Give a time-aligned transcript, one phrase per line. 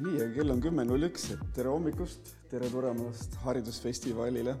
[0.00, 4.54] nii, aga kell on kümme null üks, et tere hommikust, tere tulemast Haridusfestivalile.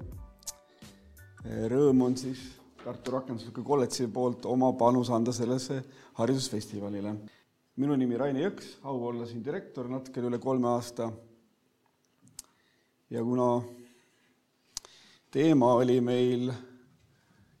[1.72, 2.42] Rõõm on siis
[2.82, 5.78] Tartu Rakendusliku Kolledži poolt oma panus anda sellesse
[6.18, 7.14] haridusfestivalile.
[7.80, 11.10] minu nimi Raini Jõks, au olla siin direktor natukene üle kolme aasta.
[13.10, 13.62] ja kuna
[15.30, 16.52] teema oli meil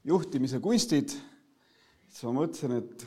[0.04, 1.08] juhtimise kunstid,
[2.08, 3.06] siis ma mõtlesin, et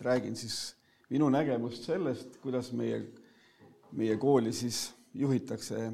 [0.00, 0.76] räägin siis
[1.10, 3.02] minu nägemust sellest, kuidas meie,
[3.92, 5.92] meie kooli siis juhitakse.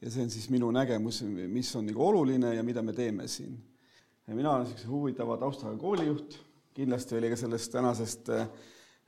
[0.00, 3.56] ja see on siis minu nägemus, mis on nagu oluline ja mida me teeme siin.
[4.26, 6.38] mina olen niisuguse huvitava taustaga koolijuht,
[6.74, 8.46] kindlasti oli ka sellest tänasest eh,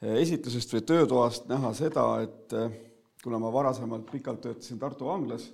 [0.00, 2.80] esitlusest või töötoast näha seda, et eh,
[3.23, 5.48] kuna ma varasemalt pikalt töötasin Tartu vanglas,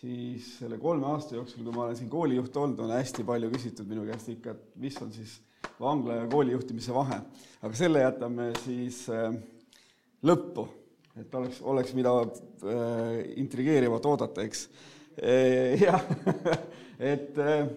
[0.00, 3.88] siis selle kolme aasta jooksul, kui ma olen siin koolijuht olnud, on hästi palju küsitud
[3.90, 5.38] minu käest ikka, et mis on siis
[5.80, 7.20] vangla ja koolijuhtimise vahe.
[7.62, 9.34] aga selle jätame siis äh,
[10.26, 10.66] lõppu,
[11.18, 14.66] et oleks, oleks mida äh, intrigeerivat oodata, eks
[15.18, 15.76] e,.
[15.86, 16.02] jah
[16.98, 17.68] et äh,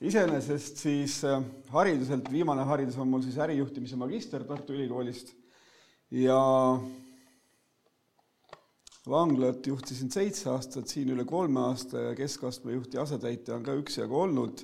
[0.00, 1.42] iseenesest siis äh,
[1.74, 5.34] hariduselt, viimane haridus on mul siis ärijuhtimise magister Tartu Ülikoolist
[6.14, 6.40] ja
[9.10, 14.18] vanglat juhtisin seitse aastat, siin üle kolme aasta ja keskastme juhti asetäitja on ka üksjagu
[14.26, 14.62] olnud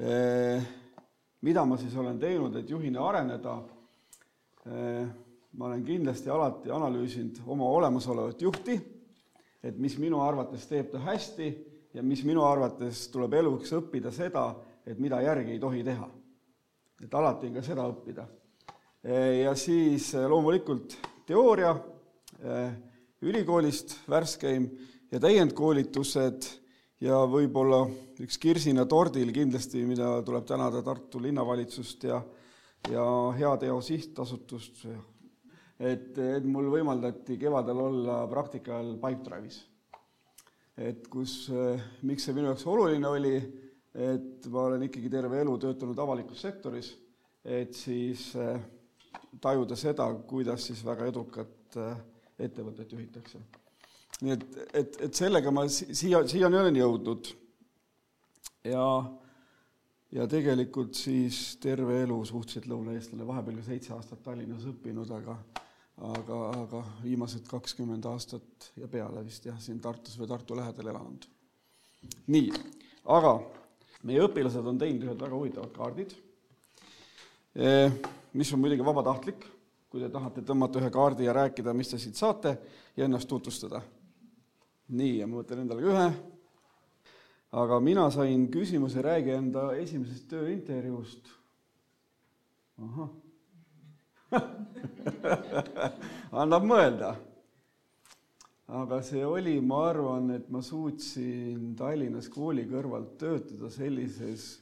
[0.00, 0.12] e,
[1.44, 3.58] mida ma siis olen teinud, et juhina areneda?
[4.66, 5.06] Eh,
[5.58, 8.78] ma olen kindlasti alati analüüsinud oma olemasolevat juhti,
[9.62, 11.48] et mis minu arvates teeb ta hästi
[11.94, 14.52] ja mis minu arvates tuleb eluks õppida seda,
[14.86, 16.08] et mida järgi ei tohi teha.
[17.02, 18.24] et alati on ka seda õppida.
[19.04, 21.74] Eh, ja siis eh, loomulikult teooria
[23.22, 24.68] ülikoolist värskeim
[25.10, 26.46] ja täiendkoolitused
[27.02, 27.82] ja võib-olla
[28.22, 32.20] üks kirsina tordil kindlasti, mida tuleb tänada Tartu linnavalitsust ja,
[32.90, 33.04] ja
[33.38, 34.84] Heateo Sihtasutust,
[35.78, 39.60] et, et mul võimaldati kevadel olla praktika ajal Pipedrive'is.
[40.78, 41.50] et kus,
[42.02, 43.36] miks see minu jaoks oluline oli,
[43.98, 46.92] et ma olen ikkagi terve elu töötanud avalikus sektoris,
[47.44, 48.60] et siis eh,
[49.40, 52.04] tajuda seda, kuidas siis väga edukat eh,
[52.48, 53.42] ettevõtet juhitakse
[54.24, 54.44] nii et,
[54.74, 57.30] et, et sellega ma siia, siiani olen jõudnud.
[58.66, 58.86] ja,
[60.14, 65.38] ja tegelikult siis terve elu suhteliselt lõunaeestlane, vahepeal ka seitse aastat Tallinnas õppinud, aga
[65.98, 71.26] aga, aga viimased kakskümmend aastat ja peale vist jah, siin Tartus või Tartu lähedal elanud.
[72.30, 72.52] nii,
[73.10, 73.34] aga
[74.06, 76.14] meie õpilased on teinud ühed väga huvitavad kaardid,
[77.54, 77.92] eh,
[78.32, 79.46] mis on muidugi vabatahtlik,
[79.90, 82.58] kui te tahate tõmmata ühe kaardi ja rääkida, mis te siit saate
[82.96, 83.82] ja ennast tutvustada
[84.88, 86.08] nii, ja ma võtan endale ka ühe.
[87.58, 91.32] aga mina sain küsimuse, räägi enda esimesest tööintervjuust.
[92.78, 93.10] ahah
[96.42, 97.14] annab mõelda.
[98.68, 104.58] aga see oli, ma arvan, et ma suutsin Tallinnas kooli kõrvalt töötada sellises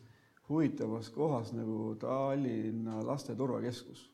[0.48, 4.10] huvitavas kohas nagu Tallinna Laste Turvakeskus.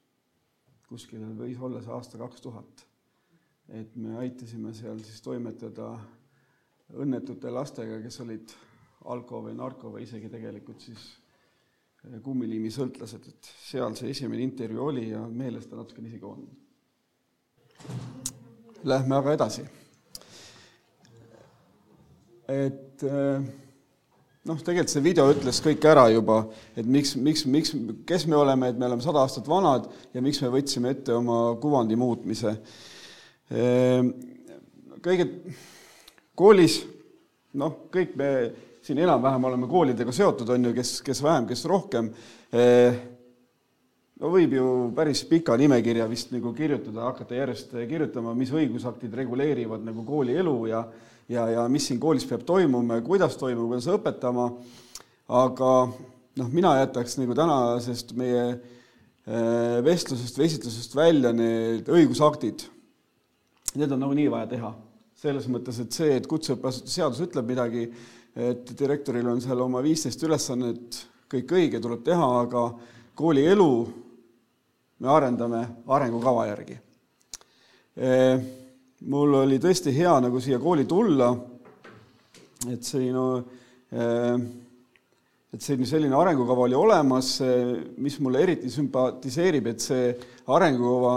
[0.88, 2.86] kuskil võis olla see aasta kaks tuhat
[3.72, 5.94] et me aitasime seal siis toimetada
[7.00, 8.52] õnnetute lastega, kes olid
[9.12, 11.06] alko või narko või isegi tegelikult siis
[12.08, 16.44] eh, kummiliimisõltlased, et seal see esimene intervjuu oli ja meeles ta natukene isegi on.
[18.84, 19.66] Lähme aga edasi.
[22.52, 23.44] et eh,
[24.44, 26.42] noh, tegelikult see video ütles kõik ära juba,
[26.76, 27.76] et miks, miks, miks,
[28.06, 31.44] kes me oleme, et me oleme sada aastat vanad ja miks me võtsime ette oma
[31.62, 32.58] kuvandi muutmise
[33.52, 34.12] Ehm,
[35.04, 35.26] kõige,
[36.38, 36.78] koolis
[37.58, 38.28] noh, kõik me
[38.82, 42.10] siin enam-vähem oleme koolidega seotud, on ju, kes, kes vähem, kes rohkem.
[42.52, 42.98] Ehm,
[44.20, 44.66] no võib ju
[44.96, 50.58] päris pika nimekirja vist nagu kirjutada, hakata järjest kirjutama, mis õigusaktid reguleerivad nagu kooli elu
[50.70, 50.84] ja
[51.30, 54.48] ja, ja mis siin koolis peab toimuma ja kuidas toimub, kuidas õpetama,
[55.32, 55.70] aga
[56.36, 62.66] noh, mina jätaks nagu tänasest meie ehm, vestlusest või esitlusest välja need õigusaktid
[63.72, 64.74] Need on nagunii vaja teha.
[65.22, 67.84] selles mõttes, et see, et kutseõppeasutuse seadus ütleb midagi,
[68.36, 71.02] et direktoril on seal oma viisteist ülesannet,
[71.32, 72.64] kõik õige, tuleb teha, aga
[73.18, 73.68] kooli elu
[75.02, 75.62] me arendame
[75.92, 76.78] arengukava järgi.
[77.92, 78.10] E,
[79.12, 81.32] mul oli tõesti hea nagu siia kooli tulla,
[82.72, 83.26] et siin no,
[83.92, 84.08] e,
[85.52, 87.34] et selline, selline arengukava oli olemas,
[88.00, 90.08] mis mulle eriti sümpatiseerib, et see
[90.48, 91.16] arengukava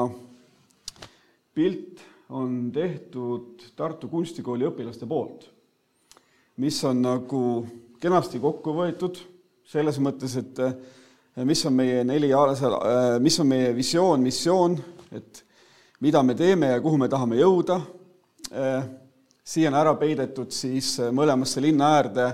[1.56, 2.04] pilt
[2.36, 5.48] on tehtud Tartu Kunstikooli õpilaste poolt,
[6.58, 7.42] mis on nagu
[8.02, 9.20] kenasti kokku võetud
[9.66, 10.76] selles mõttes, et eh,
[11.44, 14.78] mis on meie neli, eh, mis on meie visioon, missioon,
[15.12, 15.44] et
[16.02, 17.80] mida me teeme ja kuhu me tahame jõuda.
[19.44, 22.26] siia on ära peidetud siis mõlemasse linna äärde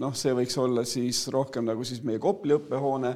[0.00, 3.12] noh, see võiks olla siis rohkem nagu siis meie Kopli õppehoone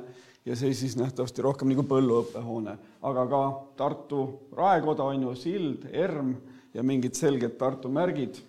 [0.47, 2.77] ja see siis nähtavasti rohkem nagu Põllu õppehoone,
[3.07, 3.43] aga ka
[3.79, 4.23] Tartu
[4.57, 6.35] raekoda on ju, sild, ERM
[6.75, 8.41] ja mingid selged Tartu märgid.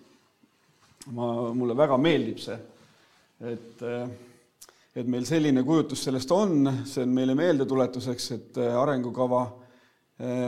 [1.10, 2.58] Ma, mulle väga meeldib see,
[3.50, 3.82] et,
[4.94, 9.42] et meil selline kujutus sellest on, see on meile meeldetuletuseks, et arengukava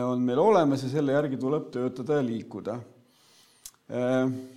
[0.07, 2.77] on meil olemas ja selle järgi tuleb töötada ja liikuda.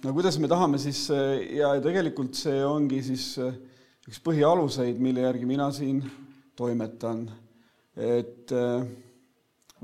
[0.03, 5.71] No kuidas me tahame siis ja tegelikult see ongi siis üks põhialuseid, mille järgi mina
[5.73, 6.03] siin
[6.59, 7.25] toimetan,
[7.97, 8.53] et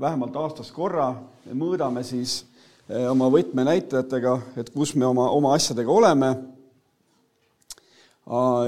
[0.00, 1.10] vähemalt aastas korra
[1.44, 2.44] me mõõdame siis
[2.88, 6.34] oma võtmenäitajatega, et kus me oma, oma asjadega oleme.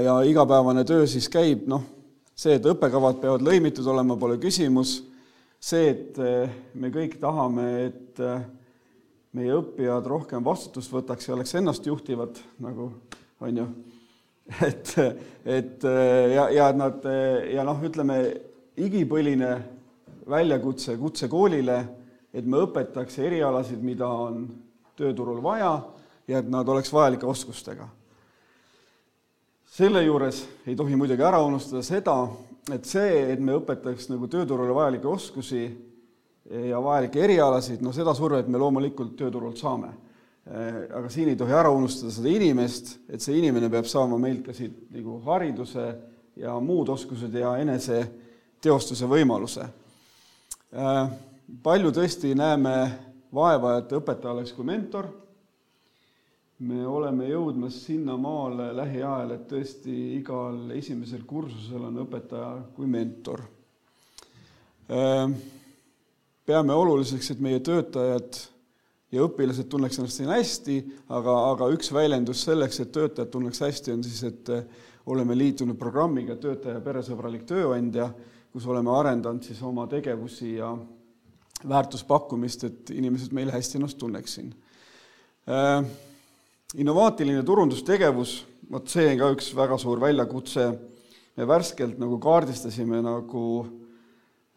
[0.03, 1.83] ja igapäevane töö siis käib, noh,
[2.35, 5.03] see, et õppekavad peavad lõimitud olema, pole küsimus.
[5.59, 6.17] see, et
[6.73, 8.21] me kõik tahame, et
[9.33, 12.91] meie õppijad rohkem vastutust võtaks ja oleks ennastjuhtivad, nagu
[13.39, 13.67] on ju.
[14.69, 14.93] et,
[15.45, 15.83] et
[16.33, 17.03] ja, ja nad
[17.53, 18.21] ja noh, ütleme
[18.77, 19.57] igipõline
[20.29, 21.81] väljakutse kutsekoolile,
[22.37, 24.43] et me õpetaks erialasid, mida on
[24.97, 25.71] tööturul vaja
[26.29, 27.87] ja et nad oleks vajalike oskustega.
[29.77, 32.15] selle juures ei tohi muidugi ära unustada seda,
[32.73, 35.63] et see, et me õpetaks nagu tööturule vajalikke oskusi
[36.69, 39.93] ja vajalikke erialasid, no seda survet me loomulikult tööturult saame.
[40.47, 44.53] aga siin ei tohi ära unustada seda inimest, et see inimene peab saama meilt ka
[44.55, 45.87] siit nagu hariduse
[46.39, 49.67] ja muud oskused ja eneseteostuse võimaluse.
[51.63, 52.75] Palju tõesti näeme
[53.33, 55.09] vaeva, et õpetaja oleks kui mentor,
[56.59, 63.43] me oleme jõudmas sinnamaale lähiajal, et tõesti igal esimesel kursusel on õpetaja kui mentor.
[66.47, 68.39] Peame oluliseks, et meie töötajad
[69.13, 70.77] ja õpilased tunneks ennast siin hästi,
[71.13, 74.51] aga, aga üks väljendus selleks, et töötajad tunneks hästi, on siis, et
[75.07, 78.09] oleme liitunud programmiga Töötaja peresõbralik tööandja,
[78.51, 80.73] kus oleme arendanud siis oma tegevusi ja
[81.63, 84.53] väärtuspakkumist, et inimesed meil hästi ennast tunneksin.
[86.75, 90.79] innovaatiline turundustegevus, vot see on ka üks väga suur väljakutse.
[91.37, 93.43] me värskelt nagu kaardistasime nagu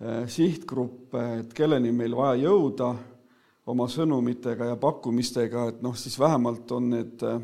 [0.01, 2.87] Äh, sihtgruppe, et kelleni meil vaja jõuda
[3.69, 7.35] oma sõnumitega ja pakkumistega, et noh, siis vähemalt on need äh,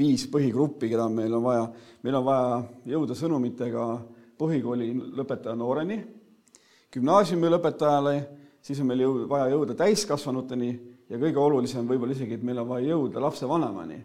[0.00, 1.66] viis põhigruppi, keda meil on vaja.
[2.00, 2.54] meil on vaja
[2.94, 3.84] jõuda sõnumitega
[4.40, 4.88] põhikooli
[5.20, 6.00] lõpetaja nooreni,
[6.92, 8.16] gümnaasiumi lõpetajale,
[8.62, 10.72] siis on meil jõu-, vaja jõuda täiskasvanuteni
[11.08, 14.02] ja kõige olulisem võib-olla isegi, et meil on vaja jõuda lapsevanemani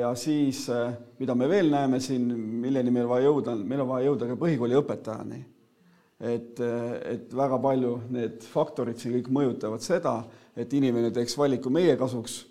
[0.00, 4.10] ja siis, äh, mida me veel näeme siin, milleni meil vaja jõuda, meil on vaja
[4.10, 5.44] jõuda ka põhikooli õpetajani.
[6.20, 10.24] et, äh, et väga palju need faktorid siin kõik mõjutavad seda,
[10.56, 12.46] et inimene teeks valiku meie kasuks.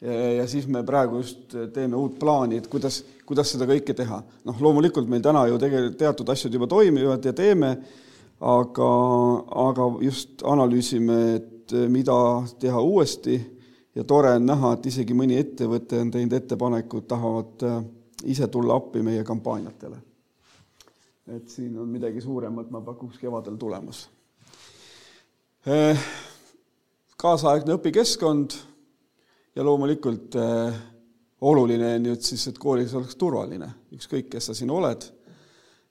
[0.00, 4.22] ja siis me praegu just teeme uut plaani, et kuidas, kuidas seda kõike teha.
[4.44, 7.78] noh, loomulikult meil täna ju tegelikult teatud asjad juba toimivad ja teeme,
[8.40, 8.90] aga,
[9.68, 12.16] aga just analüüsime, et mida
[12.60, 13.38] teha uuesti
[13.94, 17.80] ja tore on näha, et isegi mõni ettevõte on teinud ettepanekud, tahavad äh,
[18.30, 20.04] ise tulla appi meie kampaaniatele.
[21.28, 24.06] et siin on midagi suuremat, ma pakuks kevadel tulemas.
[25.68, 25.98] Äh,
[27.20, 28.54] kaasaegne õpikeskkond
[29.56, 30.36] ja loomulikult
[31.40, 35.04] oluline on nüüd siis, et koolis oleks turvaline, ükskõik, kes sa siin oled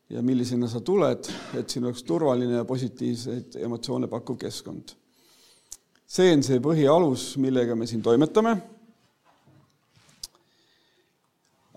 [0.09, 1.27] ja millisena sa tuled,
[1.59, 4.95] et siin oleks turvaline ja positiivseid emotsioone pakkuv keskkond
[6.07, 8.55] see on see põhialus, millega me siin toimetame.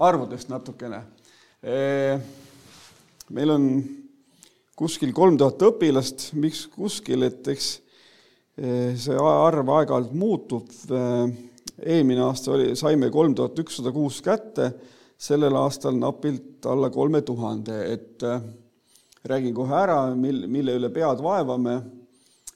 [0.01, 1.03] arvudest natukene.
[3.29, 3.65] meil on
[4.79, 7.67] kuskil kolm tuhat õpilast, miks kuskil, et eks
[8.57, 10.71] see arv aeg-ajalt muutub.
[11.81, 14.71] eelmine aasta oli, saime kolm tuhat ükssada kuus kätte,
[15.21, 18.25] sellel aastal napilt alla kolme tuhande, et
[19.29, 21.81] räägin kohe ära, mil, mille üle pead vaevame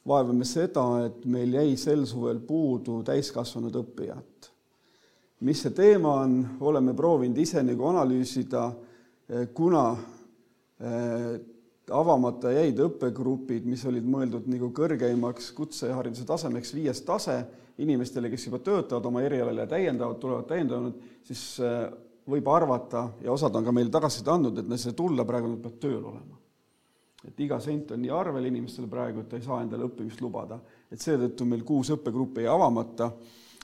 [0.09, 4.51] vaevame seda, et meil jäi sel suvel puudu täiskasvanud õppijat.
[5.45, 8.63] mis see teema on, oleme proovinud ise nagu analüüsida,
[9.29, 9.83] eh, kuna
[10.81, 11.35] eh,
[11.93, 17.43] avamata jäid õppegrupid, mis olid mõeldud nagu kõrgeimaks kutsehariduse tasemeks, viies tase,
[17.77, 21.59] inimestele, kes juba töötavad oma erialal ja täiendavad, tulevad täiendavad, siis
[22.31, 25.81] võib arvata ja osad on ka meile tagasiside andnud, et see tulla praegu nad peavad
[25.83, 26.41] tööl olema
[27.25, 30.61] et iga sent on nii arvel inimestel praegu, et ta ei saa endale õppimist lubada.
[30.93, 33.11] et seetõttu meil kuus õppegruppi jäi avamata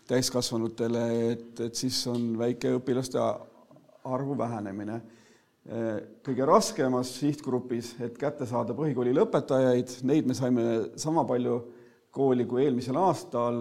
[0.08, 3.20] täiskasvanutele, et, et siis on väike õpilaste
[4.10, 5.00] arvu vähenemine.
[6.24, 10.64] kõige raskemas sihtgrupis, et kätte saada põhikooli lõpetajaid, neid me saime
[10.96, 11.60] sama palju
[12.10, 13.60] kooli kui eelmisel aastal,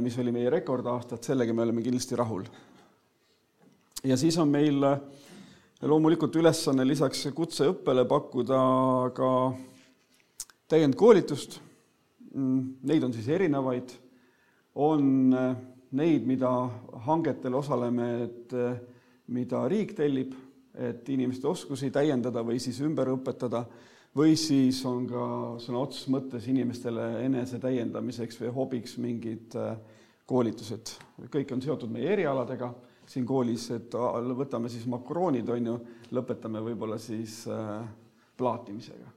[0.00, 2.48] mis oli meie rekordaasta, et sellega me oleme kindlasti rahul.
[4.04, 4.84] Ja siis on meil
[5.82, 8.60] loomulikult ülesanne lisaks kutseõppele pakkuda
[9.16, 9.30] ka
[10.68, 11.60] täiendkoolitust.
[12.34, 13.90] Mm, neid on siis erinevaid,
[14.74, 15.34] on
[15.90, 16.52] neid, mida
[17.06, 18.54] hangetel osaleme, et
[19.34, 20.36] mida riik tellib
[20.74, 23.64] et inimeste oskusi täiendada või siis ümber õpetada,
[24.16, 25.24] või siis on ka
[25.62, 29.74] sõna otseses mõttes inimestele enese täiendamiseks või hobiks mingid äh,
[30.26, 30.94] koolitused.
[31.30, 32.72] kõik on seotud meie erialadega
[33.10, 33.94] siin koolis, et
[34.38, 35.78] võtame siis makroonid, on ju,
[36.14, 37.80] lõpetame võib-olla siis äh,
[38.38, 39.16] plaatimisega.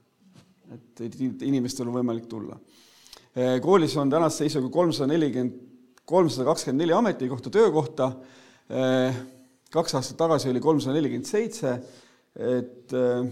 [0.74, 2.58] et inimestel on võimalik tulla.
[3.36, 5.60] Äh, koolis on tänase seisuga kolmsada nelikümmend,
[6.04, 8.10] kolmsada kakskümmend neli ametikohta, töökohta
[9.74, 11.74] kaks aastat tagasi oli kolmsada nelikümmend seitse,
[12.34, 13.26] et äh,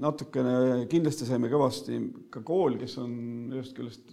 [0.00, 2.00] natukene kindlasti saime kõvasti
[2.32, 3.14] ka kool, kes on
[3.54, 4.04] ühest küljest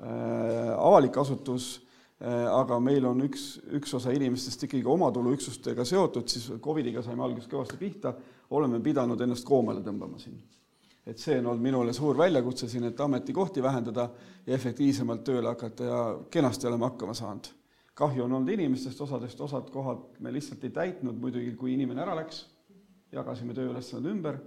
[0.00, 1.85] äh, avalik asutus äh,,
[2.20, 7.76] aga meil on üks, üks osa inimestest ikkagi omatuluüksustega seotud, siis Covidiga saime alguses kõvasti
[7.80, 8.14] pihta,
[8.56, 10.38] oleme pidanud ennast koomale tõmbama siin.
[11.06, 14.08] et see on olnud minule suur väljakutse siin, et ametikohti vähendada
[14.46, 17.52] ja efektiivsemalt tööle hakata ja kenasti oleme hakkama saanud
[17.96, 22.16] kahju on olnud inimestest, osadest, osad kohad me lihtsalt ei täitnud, muidugi kui inimene ära
[22.18, 22.42] läks,
[23.14, 24.38] jagasime tööülesanded ümber,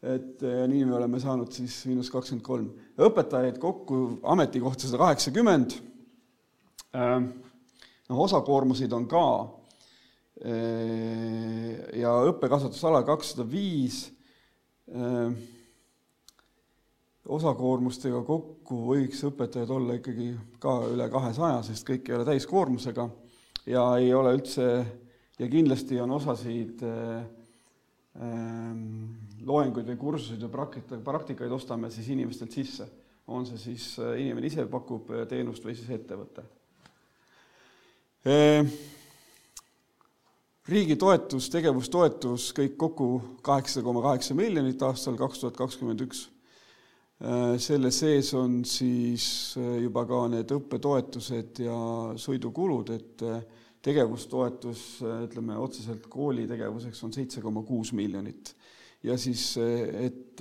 [0.00, 2.70] et nii me oleme saanud siis miinus kakskümmend kolm.
[3.08, 3.98] õpetajaid kokku
[4.32, 5.76] ametikohta sada kaheksakümmend,
[6.94, 9.24] noh, osakoormuseid on ka
[11.98, 14.06] ja õppekasvatusala kakssada viis
[17.28, 20.30] osakoormustega kokku võiks õpetajad olla ikkagi
[20.62, 23.08] ka üle kahesaja, sest kõik ei ole täiskoormusega
[23.68, 24.68] ja ei ole üldse
[25.38, 27.26] ja kindlasti on osasid äh,
[29.46, 32.88] loenguid või kursuseid või praktika, praktikaid ostame siis inimestelt sisse.
[33.28, 36.42] on see siis äh, inimene ise pakub äh, teenust või siis ettevõte.
[40.68, 43.06] Riigi toetus, tegevustoetus kõik kokku
[43.46, 46.26] kaheksa koma kaheksa miljonit aastal kaks tuhat kakskümmend üks
[47.18, 51.78] Äh, selle sees on siis äh, juba ka need õppetoetused ja
[52.14, 53.40] sõidukulud, et äh,
[53.82, 54.82] tegevustoetus,
[55.24, 58.54] ütleme otseselt kooli tegevuseks on seitse koma kuus miljonit.
[59.02, 60.40] ja siis, et,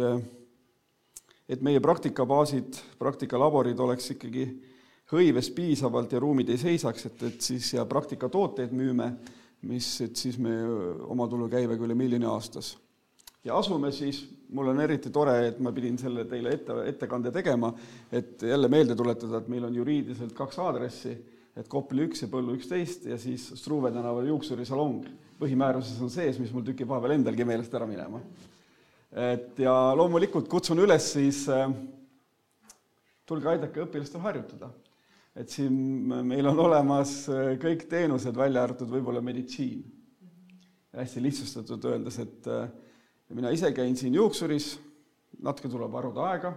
[1.49, 4.47] et meie praktikabaasid, praktikalaborid oleks ikkagi
[5.11, 9.11] hõives piisavalt ja ruumid ei seisaks, et, et siis ja praktikatooteid müüme,
[9.67, 10.53] mis, et siis me
[11.07, 12.75] omatulukäibega üle miljoni aastas.
[13.43, 17.71] ja asume siis mul on eriti tore, et ma pidin selle teile ette, ettekande tegema,
[18.11, 21.15] et jälle meelde tuletada, et meil on juriidiliselt kaks aadressi,
[21.57, 25.07] et Kopli üks ja Põllu üksteist ja siis Struve tänaval juuksurisalong.
[25.37, 28.21] põhimääruses on sees, mis mul tükib vahepeal endalgi meelest ära minema.
[29.11, 31.71] et ja loomulikult kutsun üles siis äh,
[33.25, 34.69] tulge aidake õpilastel harjutada.
[35.37, 35.73] Et siin
[36.25, 39.85] meil on olemas äh, kõik teenused, välja arvatud võib-olla meditsiin.
[40.97, 42.69] hästi lihtsustatud öeldes, et äh,
[43.35, 44.71] mina ise käin siin juuksuris,
[45.43, 46.55] natuke tuleb varuda aega,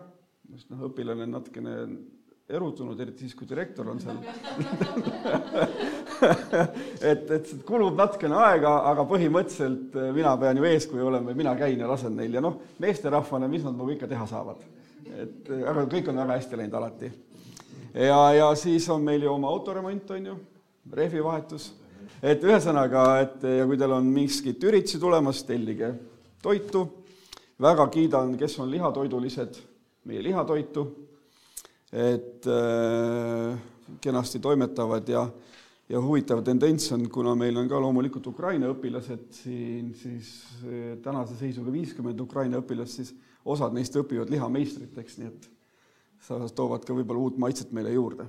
[0.54, 1.74] sest noh, õpilane on natukene
[2.50, 4.18] erutunud, eriti siis, kui direktor on seal
[7.10, 11.52] et, et kulub natukene aega, aga põhimõtteliselt eh, mina pean ju eeskuju olema ja mina
[11.58, 14.58] käin ja lasen neil ja noh, meesterahvana, mis nad minuga ikka teha saavad.
[15.20, 17.08] et aga kõik on väga hästi läinud alati.
[17.94, 20.36] Ja, ja siis on meil ju oma autoremont, on ju,
[20.92, 21.72] rehvivahetus,
[22.22, 25.92] et ühesõnaga, et ja kui teil on miskit üritusi tulemas, tellige
[26.42, 26.86] toitu,
[27.60, 29.60] väga kiidan, kes on lihatoidulised,
[30.08, 30.86] meie lihatoitu,
[31.92, 33.58] et äh,
[34.00, 35.24] kenasti toimetavad ja,
[35.90, 40.32] ja huvitav tendents on, kuna meil on ka loomulikult Ukraina õpilased siin, siis
[40.62, 45.50] äh, tänase seisuga viiskümmend Ukraina õpilast, siis osad neist õpivad lihameistriteks, nii et
[46.28, 48.26] toovad ka võib-olla uut maitset meile juurde.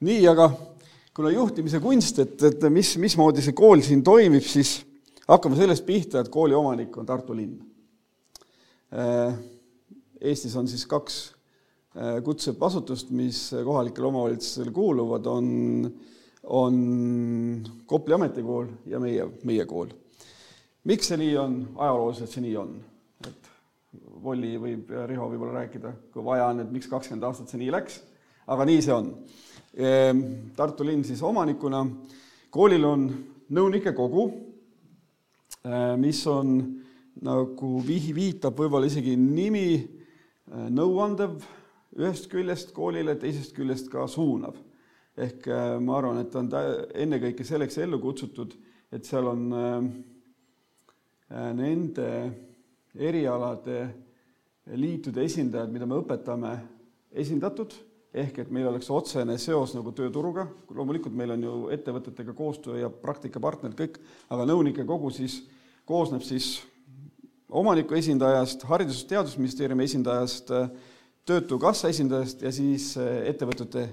[0.00, 0.48] nii, aga
[1.16, 4.78] kuna juhtimise kunst, et, et mis, mismoodi see kool siin toimib, siis
[5.28, 7.58] hakkame sellest pihta, et kooli omanik on Tartu linn.
[8.90, 9.34] Äh,
[10.20, 11.18] Eestis on siis kaks
[11.96, 15.90] äh, kutseõppeasutust, mis kohalikele omavalitsustele kuuluvad, on,
[16.48, 16.80] on
[17.86, 19.92] Kopli ametikool ja meie, meie kool.
[20.88, 22.72] miks see nii on, ajalooliselt see nii on,
[24.22, 27.70] Volli võib ja Riho võib-olla rääkida, kui vaja on, et miks kakskümmend aastat see nii
[27.72, 28.02] läks,
[28.50, 29.14] aga nii see on
[29.78, 31.86] Ehm, Tartu linn siis omanikuna.
[32.50, 33.04] koolil on
[33.54, 34.24] nõunike kogu,
[35.64, 36.80] eh, mis on
[37.22, 41.38] nagu vihi, viitab võib-olla isegi nimi eh, nõuandev
[41.96, 44.56] ühest küljest koolile, teisest küljest ka suunav.
[45.16, 45.46] ehk
[45.82, 46.48] ma arvan, et ta on
[46.94, 48.54] ennekõike selleks ellu kutsutud,
[48.90, 49.50] et seal on
[51.28, 52.06] nende
[52.94, 53.82] erialade
[54.76, 56.52] liitude esindajad, mida me õpetame,
[57.10, 57.74] esindatud,
[58.14, 62.90] ehk et meil oleks otsene seos nagu tööturuga, loomulikult meil on ju ettevõtetega koostöö ja
[62.90, 64.00] praktikapartnerid kõik,
[64.30, 65.40] aga nõunike kogu siis
[65.86, 66.58] koosneb siis
[67.50, 70.52] omaniku esindajast, Haridus- ja Teadusministeeriumi esindajast,
[71.26, 73.84] Töötukassa esindajast ja siis ettevõtete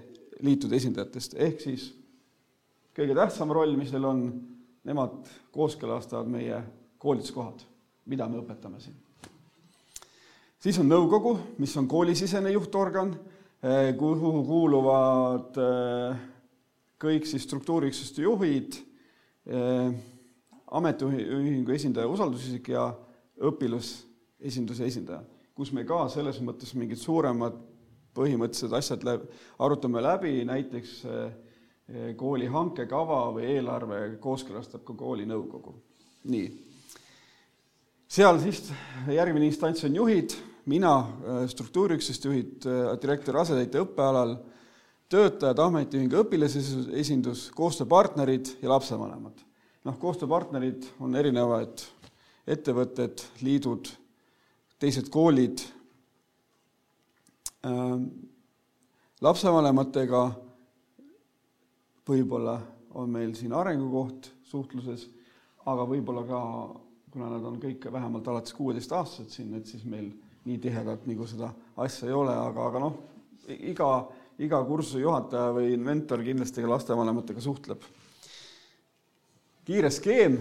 [0.41, 1.89] liitude esindajatest, ehk siis
[2.97, 4.23] kõige tähtsam roll, mis neil on,
[4.87, 6.61] nemad kooskõlastavad meie
[6.97, 7.61] koolituskohad,
[8.09, 8.95] mida me õpetame siin.
[10.63, 13.13] Siis on nõukogu, mis on koolisisene juhtorgan,
[13.61, 16.19] eh, kuhu kuuluvad eh,
[17.01, 18.79] kõik siis struktuuriüksuste juhid,
[19.45, 19.93] eh,
[20.67, 22.89] ametiühingu esindaja, usaldusisik ja
[23.37, 25.23] õpilasesinduse esindaja,
[25.55, 27.55] kus me ka selles mõttes mingid suuremad
[28.17, 29.29] põhimõttelised asjad läbi,
[29.61, 31.03] arutame läbi, näiteks
[32.17, 35.75] kooli hankekava või eelarve kooskõlastab ka kooli nõukogu.
[36.27, 36.66] nii
[38.07, 38.69] seal siis
[39.11, 40.35] järgmine instants on juhid,
[40.67, 44.37] mina, äh, struktuuriüksuste juhid, äh, direktori asetäitja õppealal,
[45.11, 49.43] töötajad, ametiühingu õpilasesindus, koostööpartnerid ja lapsevanemad.
[49.87, 51.79] noh, koostööpartnerid on erinevad
[52.47, 53.87] ettevõtted, liidud,
[54.79, 55.61] teised koolid
[57.63, 58.01] äh,.
[59.21, 60.23] lapsevanematega
[62.07, 62.57] võib-olla
[62.99, 65.07] on meil siin arengukoht suhtluses,
[65.65, 66.41] aga võib-olla ka
[67.17, 70.11] kuna nad on kõik vähemalt alates kuueteistaastased siin, et siis meil
[70.45, 71.49] nii tihedat nagu seda
[71.81, 72.99] asja ei ole, aga, aga noh,
[73.71, 73.87] iga,
[74.45, 77.81] iga kursuse juhataja või mentor kindlasti ka lastevanematega suhtleb.
[79.65, 80.37] kiire skeem,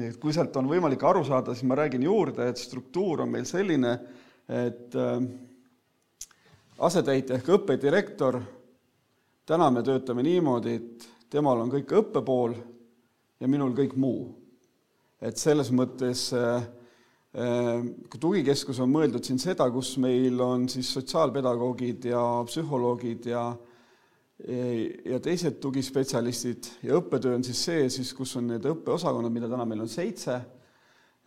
[0.00, 3.44] et kui sealt on võimalik aru saada, siis ma räägin juurde, et struktuur on meil
[3.44, 3.94] selline,
[4.48, 5.14] et äh,
[6.88, 8.40] asetäitja ehk õppedirektor,
[9.44, 12.56] täna me töötame niimoodi, et temal on kõik õppepool
[13.40, 14.39] ja minul kõik muu
[15.20, 16.62] et selles mõttes äh,
[17.36, 17.82] äh,
[18.20, 23.50] tugikeskus on mõeldud siin seda, kus meil on siis sotsiaalpedagoogid ja psühholoogid ja
[24.40, 29.66] ja teised tugispetsialistid ja õppetöö on siis see siis, kus on need õppeosakonnad, mida täna
[29.68, 30.38] meil on seitse,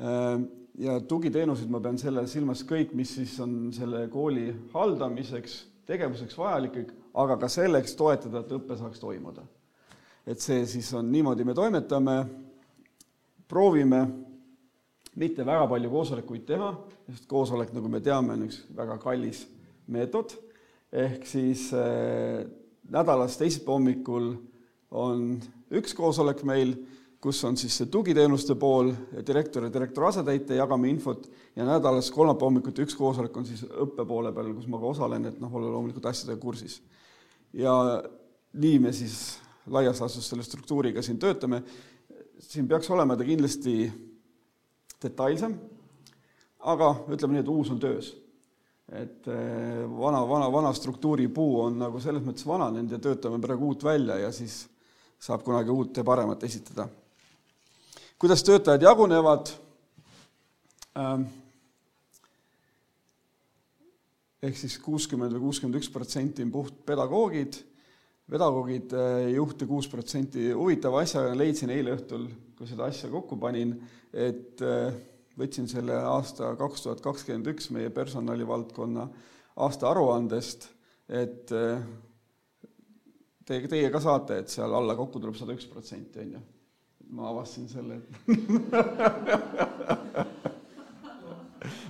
[0.02, 0.38] äh,
[0.82, 5.58] ja tugiteenused, ma pean selle silmas kõik, mis siis on selle kooli haldamiseks,
[5.90, 6.80] tegevuseks vajalik,
[7.22, 9.46] aga ka selleks toetada, et õpe saaks toimuda.
[10.26, 12.14] et see siis on, niimoodi me toimetame
[13.54, 14.02] proovime
[15.20, 16.72] mitte väga palju koosolekuid teha,
[17.12, 19.44] sest koosolek, nagu me teame, on üks väga kallis
[19.94, 20.34] meetod,
[20.90, 22.42] ehk siis äh,
[22.90, 24.34] nädalas teisipäeva hommikul
[24.94, 25.38] on
[25.74, 26.74] üks koosolek meil,
[27.24, 28.92] kus on siis see tugiteenuste pool,
[29.26, 34.06] direktor ja direktori asetäitja, jagame infot ja nädalas kolmapäeva hommikuti üks koosolek on siis õppe
[34.10, 36.82] poole peal, kus ma ka osalen, et noh, olla loomulikult asjadega kursis.
[37.54, 37.74] ja
[38.54, 39.38] nii me siis
[39.72, 41.62] laias laastus selle struktuuriga siin töötame
[42.40, 43.78] siin peaks olema ta kindlasti
[45.04, 45.56] detailsem,
[46.72, 48.14] aga ütleme nii, et uus on töös.
[48.94, 53.70] et eh, vana, vana, vana struktuuri puu on nagu selles mõttes vananenud ja töötame praegu
[53.72, 54.66] uut välja ja siis
[55.24, 56.88] saab kunagi uut ja paremat esitada.
[58.20, 59.54] kuidas töötajad jagunevad
[60.98, 61.24] ähm,?
[64.44, 67.73] ehk siis kuuskümmend või kuuskümmend üks protsenti on puhtpedagoogid pedagoogid
[68.32, 70.52] eh, juhte kuus protsenti.
[70.52, 73.76] huvitava asja leidsin eile õhtul, kui seda asja kokku panin,
[74.14, 74.94] et eh,
[75.38, 79.08] võtsin selle aasta kaks tuhat kakskümmend üks meie personalivaldkonna
[79.66, 80.70] aastaaruandest,
[81.10, 81.80] et eh,
[83.46, 86.42] teie, teie ka saate, et seal alla kokku tuleb sada üks protsenti, on ju.
[87.14, 88.00] ma avastasin selle,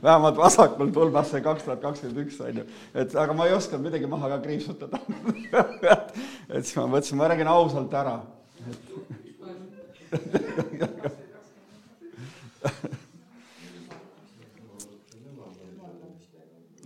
[0.03, 2.63] vähemalt vasakul tulbas see kaks tuhat kakskümmend üks, on ju.
[2.93, 4.97] et aga ma ei osanud midagi maha ka kriipsutada
[6.53, 8.17] et siis ma mõtlesin, ma räägin ausalt ära
[8.69, 8.81] et....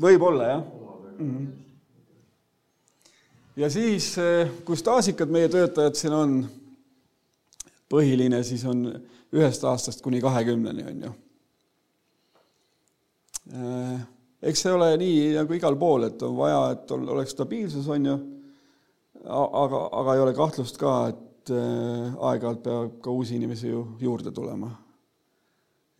[0.01, 0.61] võib-olla jah
[1.17, 1.29] mm.
[1.29, 1.47] -hmm.
[3.55, 6.49] ja siis, eh, kui staažikad meie töötajad siin on,
[7.89, 9.01] põhiline siis on
[9.33, 11.26] ühest aastast kuni kahekümneni, on ju
[13.47, 18.17] eks see ole nii nagu igal pool, et on vaja, et oleks stabiilsus, on ju,
[19.25, 24.33] aga, aga ei ole kahtlust ka, et äh, aeg-ajalt peab ka uusi inimesi ju juurde
[24.35, 24.71] tulema.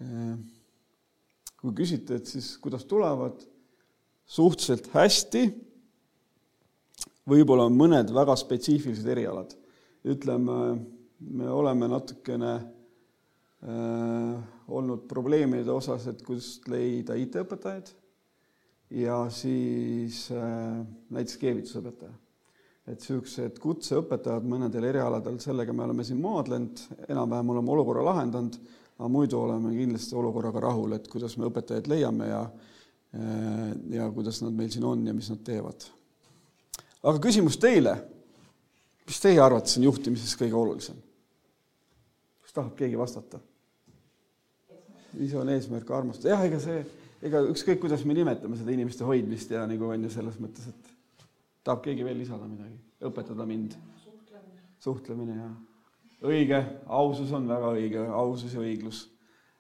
[0.04, 0.36] Äh,
[1.58, 3.42] kui küsite, et siis kuidas tulevad,
[4.28, 5.46] suhteliselt hästi,
[7.28, 9.56] võib-olla mõned väga spetsiifilised erialad.
[10.08, 10.78] ütleme,
[11.20, 12.52] me oleme natukene
[13.66, 17.90] olnud probleemide osas, et kust leida IT-õpetajaid
[18.90, 22.14] ja siis äh, näiteks keevitusõpetaja.
[22.88, 28.56] et niisugused kutseõpetajad mõnedel erialadel, sellega me oleme siin maadlenud, enam-vähem oleme olukorra lahendanud,
[28.96, 32.48] aga muidu oleme kindlasti olukorraga rahul, et kuidas me õpetajaid leiame ja
[33.92, 35.86] ja kuidas nad meil siin on ja mis nad teevad.
[37.04, 37.96] aga küsimus teile,
[39.08, 41.00] mis teie arvates on juhtimises kõige olulisem?
[42.58, 43.40] Tahab keegi vastata?
[45.18, 46.82] visioon, eesmärk, armastus, jah, ega see,
[47.26, 50.92] ega ükskõik, kuidas me nimetame seda inimeste hoidmist ja nagu on ju selles mõttes, et
[51.66, 53.78] tahab keegi veel lisada midagi, õpetada mind?
[54.84, 55.38] suhtlemine.
[55.40, 55.54] jah.
[56.30, 56.60] õige,
[57.00, 59.08] ausus on väga õige, ausus ja õiglus.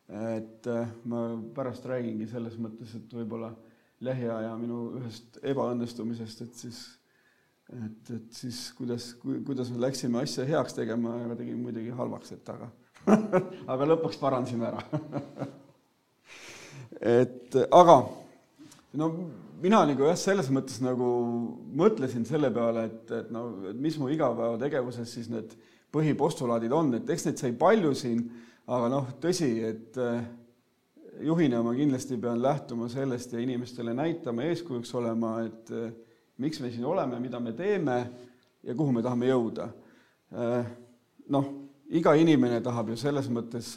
[0.07, 1.23] et äh, ma
[1.55, 3.51] pärast räägingi selles mõttes, et võib-olla
[4.05, 6.83] lähiaja minu ühest ebaõnnestumisest, et siis,
[7.73, 12.53] et, et siis kuidas, kuidas me läksime asja heaks tegema, aga tegime muidugi halvaks, et
[12.53, 12.69] aga
[13.71, 14.83] aga lõpuks parandasime ära
[17.17, 17.99] et aga
[18.97, 19.11] no
[19.61, 21.07] mina nagu jah, selles mõttes nagu
[21.77, 25.55] mõtlesin selle peale, et, et no et mis mu igapäevategevuses siis need
[25.93, 28.21] põhipostulaadid on, et eks neid sai palju siin,
[28.67, 30.27] aga noh, tõsi, et eh,
[31.25, 35.87] juhina ma kindlasti pean lähtuma sellest ja inimestele näitama, eeskujuks olema, et eh,
[36.43, 37.97] miks me siin oleme, mida me teeme
[38.67, 39.71] ja kuhu me tahame jõuda.
[40.37, 40.75] Eh,
[41.33, 41.49] noh,
[41.89, 43.76] iga inimene tahab ju selles mõttes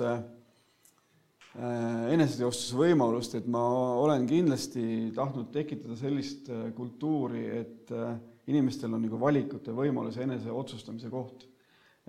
[1.51, 3.61] Äh, eneseteostusvõimalust, et ma
[3.99, 8.13] olen kindlasti tahtnud tekitada sellist äh, kultuuri, et äh,
[8.53, 11.49] inimestel on nagu valikute võimalus ja enese otsustamise koht.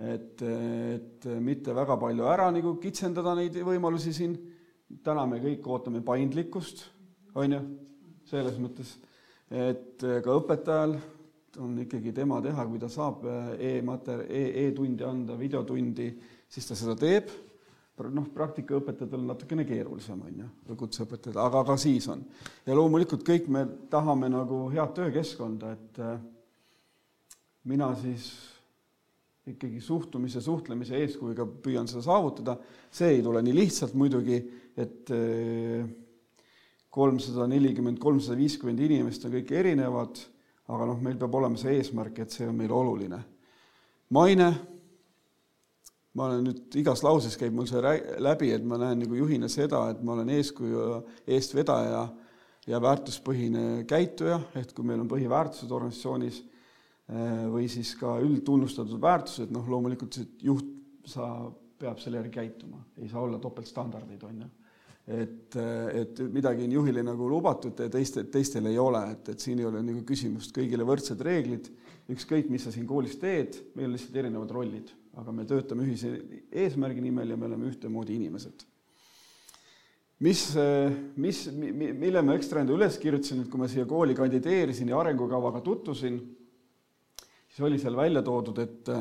[0.02, 4.32] et, et mitte väga palju ära nagu kitsendada neid võimalusi siin,
[5.04, 6.86] täna me kõik ootame paindlikkust,
[7.38, 7.60] on ju,
[8.30, 8.94] selles mõttes,
[9.50, 10.96] et ka õpetajal
[11.60, 13.24] on ikkagi tema teha, kui ta saab
[13.58, 16.08] e-mater- e, e-tundi anda, videotundi,
[16.48, 17.32] siis ta seda teeb.
[18.02, 22.24] Noh, praktikaõpetajad on natukene keerulisem, on ju, või kutseõpetajad, aga ka siis on.
[22.66, 26.16] ja loomulikult kõik me tahame nagu head töökeskkonda, et äh,
[27.70, 28.32] mina siis
[29.46, 32.56] ikkagi suhtumise, suhtlemise eeskujuga püüan seda saavutada,
[32.90, 34.40] see ei tule nii lihtsalt muidugi,
[34.74, 35.86] et äh,
[36.90, 40.24] kolmsada nelikümmend, kolmsada viiskümmend inimest on kõik erinevad,
[40.72, 43.22] aga noh, meil peab olema see eesmärk, et see on meile oluline.
[44.12, 44.52] maine
[46.14, 47.80] ma olen nüüd igas lauses käib mul see
[48.20, 50.88] läbi, et ma näen nagu juhina seda, et ma olen eeskuju
[51.26, 52.02] eestvedaja
[52.68, 59.54] ja väärtuspõhine käituja, ehk kui meil on põhiväärtused organisatsioonis eh, või siis ka üldtunnustatud väärtused,
[59.54, 60.68] noh, loomulikult see juht,
[61.08, 61.26] sa
[61.82, 64.50] peab selle järgi käituma, ei saa olla topeltstandardeid, on ju.
[65.06, 65.56] Et,
[65.98, 69.66] et midagi on juhile nagu lubatud ja teiste, teistel ei ole, et, et siin ei
[69.66, 71.70] ole nagu küsimust, kõigile võrdsed reeglid,
[72.12, 74.92] ükskõik, mis sa siin koolis teed, meil on lihtsalt erinevad rollid.
[75.18, 76.14] Aga me töötame ühise
[76.48, 78.68] eesmärgi nimel ja me oleme ühtemoodi inimesed.
[80.22, 80.42] mis,
[81.18, 85.60] mis, mille ma ekstra enda üles kirjutasin, et kui ma siia kooli kandideerisin ja arengukavaga
[85.60, 86.20] tutvusin,
[87.50, 88.92] siis oli seal välja toodud, et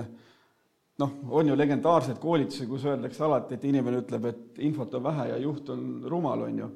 [1.00, 5.28] noh, on ju legendaarsed koolitusi, kus öeldakse alati, et inimene ütleb, et infot on vähe
[5.32, 6.72] ja juht on rumal, on ju.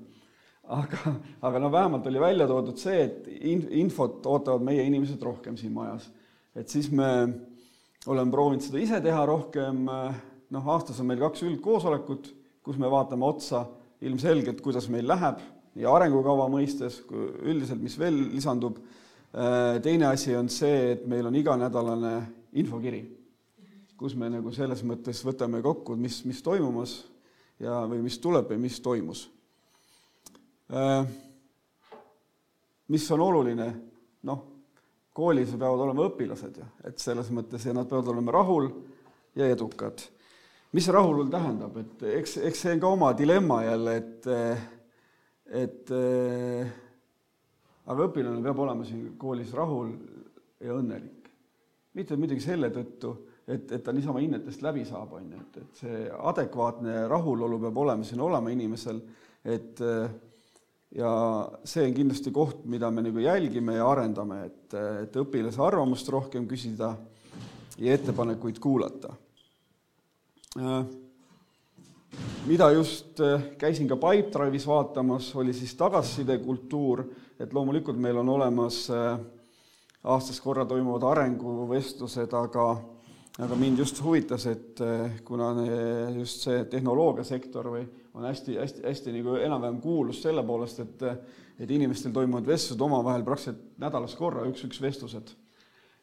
[0.76, 1.12] aga,
[1.46, 5.74] aga no vähemalt oli välja toodud see, et in-, infot ootavad meie inimesed rohkem siin
[5.74, 6.10] majas.
[6.56, 7.10] et siis me
[8.08, 12.32] olen proovinud seda ise teha rohkem, noh, aastas on meil kaks üldkoosolekut,
[12.66, 13.66] kus me vaatame otsa
[14.06, 15.42] ilmselgelt, kuidas meil läheb,
[15.76, 18.80] nii arengukava mõistes kui üldiselt, mis veel lisandub.
[19.84, 22.14] teine asi on see, et meil on iganädalane
[22.56, 23.02] infokiri,
[23.98, 26.98] kus me nagu selles mõttes võtame kokku, mis, mis toimumas
[27.60, 29.30] ja, või mis tuleb või mis toimus.
[32.88, 33.70] mis on oluline,
[34.28, 34.44] noh
[35.16, 38.68] koolis peavad olema õpilased ju, et selles mõttes ja nad peavad olema rahul
[39.40, 40.02] ja edukad.
[40.76, 44.28] mis see rahul tähendab, et eks, eks see on ka oma dilemma jälle, et,
[45.64, 45.94] et
[47.86, 49.94] aga õpilane peab olema siin koolis rahul
[50.60, 51.32] ja õnnelik.
[51.96, 53.16] mitte muidugi selle tõttu,
[53.48, 57.84] et, et ta niisama hinnetest läbi saab, on ju, et, et see adekvaatne rahulolu peab
[57.86, 59.02] olema siin olema inimesel,
[59.46, 60.08] et äh,
[60.96, 61.12] ja
[61.68, 66.48] see on kindlasti koht, mida me nagu jälgime ja arendame, et, et õpilase arvamust rohkem
[66.48, 66.96] küsida
[67.78, 69.14] ja ettepanekuid kuulata.
[72.48, 73.20] mida just
[73.58, 77.04] käisin ka Pipedrive'is vaatamas, oli siis tagasisidekultuur,
[77.40, 78.88] et loomulikult meil on olemas
[80.04, 82.95] aastas korra toimuvad arenguvestlused, aga
[83.44, 84.80] aga mind just huvitas, et
[85.28, 85.52] kuna
[86.16, 87.84] just see tehnoloogiasektor või
[88.16, 91.10] on hästi-hästi-hästi nagu enam-vähem kuulus selle poolest, et
[91.60, 95.30] et inimestel toimuvad vestlused omavahel praktiliselt nädalas korra, üks-üks vestlused.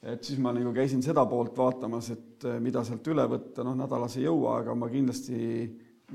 [0.02, 4.16] et siis ma nagu käisin seda poolt vaatamas, et mida sealt üle võtta, noh, nädalas
[4.16, 5.68] ei jõua, aga ma kindlasti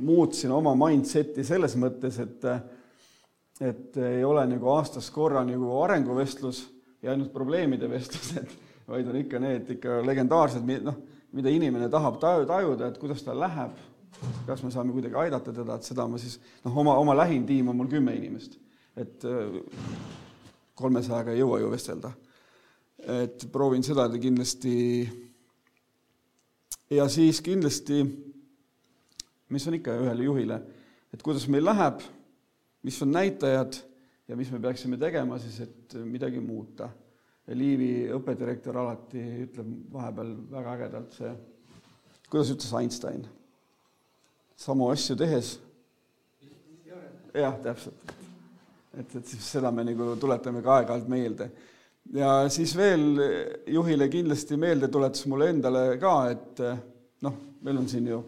[0.03, 2.49] muutsin oma mindset'i selles mõttes, et
[3.61, 6.59] et ei ole nagu aastas korra nagu arenguvestlus
[7.01, 8.51] ja ainult probleemide vestlused,
[8.91, 10.99] vaid on ikka need ikka legendaarsed, noh,
[11.35, 13.75] mida inimene tahab taju, tajuda, et kuidas tal läheb,
[14.47, 17.69] kas me saame kuidagi aidata teda, et seda ma siis, noh, oma, oma lähim tiim
[17.71, 18.57] on mul kümme inimest,
[18.97, 19.25] et
[20.77, 22.11] kolmesajaga ei jõua ju vestelda.
[22.97, 24.73] et proovin seda kindlasti
[26.89, 28.01] ja siis kindlasti,
[29.49, 30.57] mis on ikka ühele juhile,
[31.13, 32.01] et kuidas meil läheb,
[32.83, 33.77] mis on näitajad
[34.27, 36.89] ja mis me peaksime tegema siis, et midagi muuta.
[37.55, 41.29] Liivi õppedirektor alati ütleb vahepeal väga ägedalt see,
[42.27, 43.23] kuidas ütles Einstein,
[44.59, 45.53] samu asju tehes.
[47.33, 48.13] jah, täpselt.
[48.97, 51.49] et, et siis seda me nagu tuletame ka aeg-ajalt meelde.
[52.13, 53.21] ja siis veel
[53.67, 56.63] juhile kindlasti meeldetuletus mulle endale ka, et
[57.21, 58.23] noh, meil on siin ju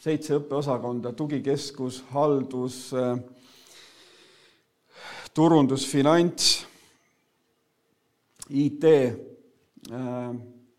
[0.00, 2.88] seitse õppeosakonda, tugikeskus, haldus
[5.34, 6.66] turundus, finants,
[8.50, 8.84] IT,
[9.92, 10.32] äh,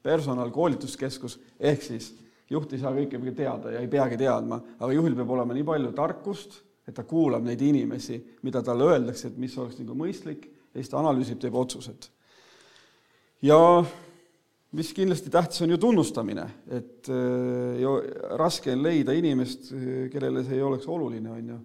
[0.03, 2.11] personal, koolituskeskus, ehk siis
[2.51, 5.91] juht ei saa kõike teada ja ei peagi teadma, aga juhil peab olema nii palju
[5.95, 10.79] tarkust, et ta kuulab neid inimesi, mida talle öeldakse, et mis oleks nagu mõistlik ja
[10.79, 12.09] siis ta analüüsib, teeb otsused.
[13.41, 13.59] ja
[14.71, 17.97] mis kindlasti tähtis, on ju tunnustamine, et äh, ju
[18.39, 19.71] raske on leida inimest,
[20.11, 21.59] kellele see ei oleks oluline, on ju.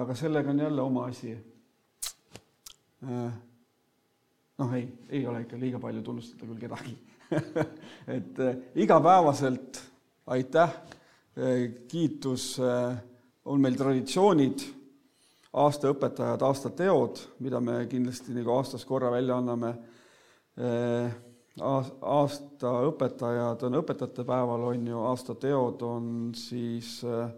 [0.00, 1.34] aga sellega on jälle oma asi
[3.02, 3.32] Äh,
[4.60, 6.96] noh, ei, ei ole ikka liiga palju tunnustada küll kedagi
[8.16, 9.80] et äh, igapäevaselt
[10.30, 10.74] aitäh,
[11.38, 12.56] äh, kiitus,
[13.44, 14.64] on meil traditsioonid,
[15.58, 19.72] aasta õpetajad, aasta teod, mida me kindlasti nagu aastas korra välja anname.
[21.60, 27.30] aasta õpetajad on õpetajate päeval, on ju, aasta teod on siis äh,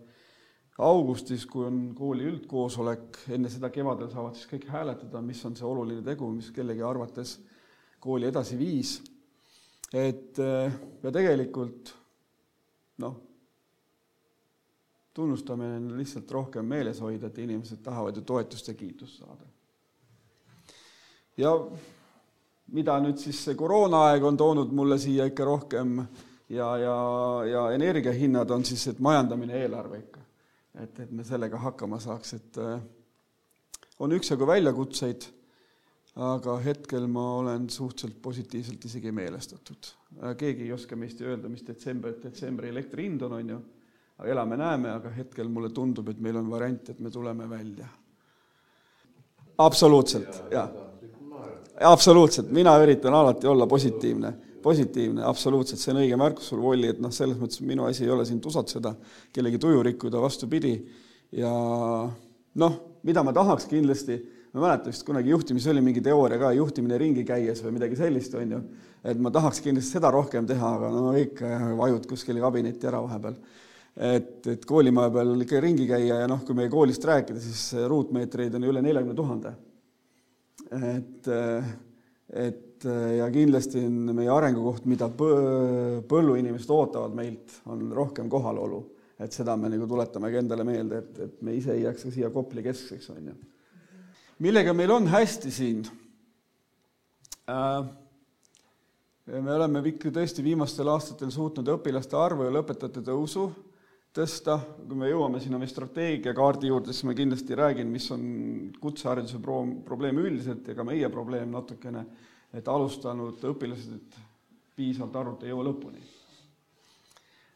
[0.79, 5.67] augustis, kui on kooli üldkoosolek, enne seda kevadel saavad siis kõik hääletada, mis on see
[5.69, 7.37] oluline tegu, mis kellegi arvates
[8.03, 9.01] kooli edasi viis.
[9.93, 10.39] et
[11.03, 11.93] ja tegelikult
[13.05, 13.17] noh,
[15.13, 19.45] tunnustamine on lihtsalt rohkem meeles hoida, et inimesed tahavad ju toetust ja kiitust saada.
[21.37, 21.53] ja
[22.73, 25.99] mida nüüd siis see koroonaaeg on toonud mulle siia ikka rohkem
[26.49, 26.97] ja, ja,
[27.45, 30.22] ja energiahinnad on siis, et majandamine, eelarve ikka
[30.81, 32.81] et, et me sellega hakkama saaks, et äh,
[34.01, 35.27] on üksjagu väljakutseid,
[36.23, 39.93] aga hetkel ma olen suhteliselt positiivselt isegi meelestatud.
[40.23, 43.59] Äh, keegi ei oska meist öelda, mis detsember, detsembri elektri hind on, on ju,
[44.33, 47.89] elame-näeme, aga hetkel mulle tundub, et meil on variant, et me tuleme välja.
[49.59, 50.71] absoluutselt, jah.
[51.81, 54.33] absoluutselt, mina üritan alati olla positiivne
[54.63, 58.13] positiivne, absoluutselt, see on õige märkus sul, Volli, et noh, selles mõttes minu asi ei
[58.15, 58.95] ole siin tusatseda,
[59.35, 60.77] kellegi tuju rikkuda, vastupidi,
[61.37, 61.51] ja
[62.63, 64.19] noh, mida ma tahaks kindlasti,
[64.53, 68.35] ma mäletan vist kunagi juhtimises oli mingi teooria ka, juhtimine ringi käies või midagi sellist,
[68.39, 68.63] on ju,
[69.13, 73.39] et ma tahaks kindlasti seda rohkem teha, aga no ikka vajud kuskile kabinetti ära vahepeal.
[73.97, 78.55] et, et koolimaja peal ikka ringi käia ja noh, kui meie koolist rääkida, siis ruutmeetreid
[78.57, 79.57] on üle neljakümne tuhande.
[80.73, 81.33] et,
[82.33, 88.83] et äh, ja kindlasti on meie arengukoht, mida põlluinimesed ootavad meilt, on rohkem kohalolu.
[89.23, 92.31] et seda me nagu tuletamegi endale meelde, et, et me ise ei jääks ka siia
[92.35, 93.35] Kopli keskseks, on ju.
[94.43, 95.85] millega meil on hästi siin
[97.49, 97.85] äh,?
[99.27, 103.47] me oleme ikka tõesti viimastel aastatel suutnud õpilaste arvu ja lõpetajate tõusu
[104.13, 108.23] tõsta, kui me jõuame sinna meie strateegiakaardi juurde, siis ma kindlasti räägin, mis on
[108.81, 112.05] kutsehariduse pro-, probleem üldiselt ja ka meie probleem natukene
[112.53, 114.17] et alustanud õpilased
[114.77, 116.03] piisavalt arvult ei jõua lõpuni.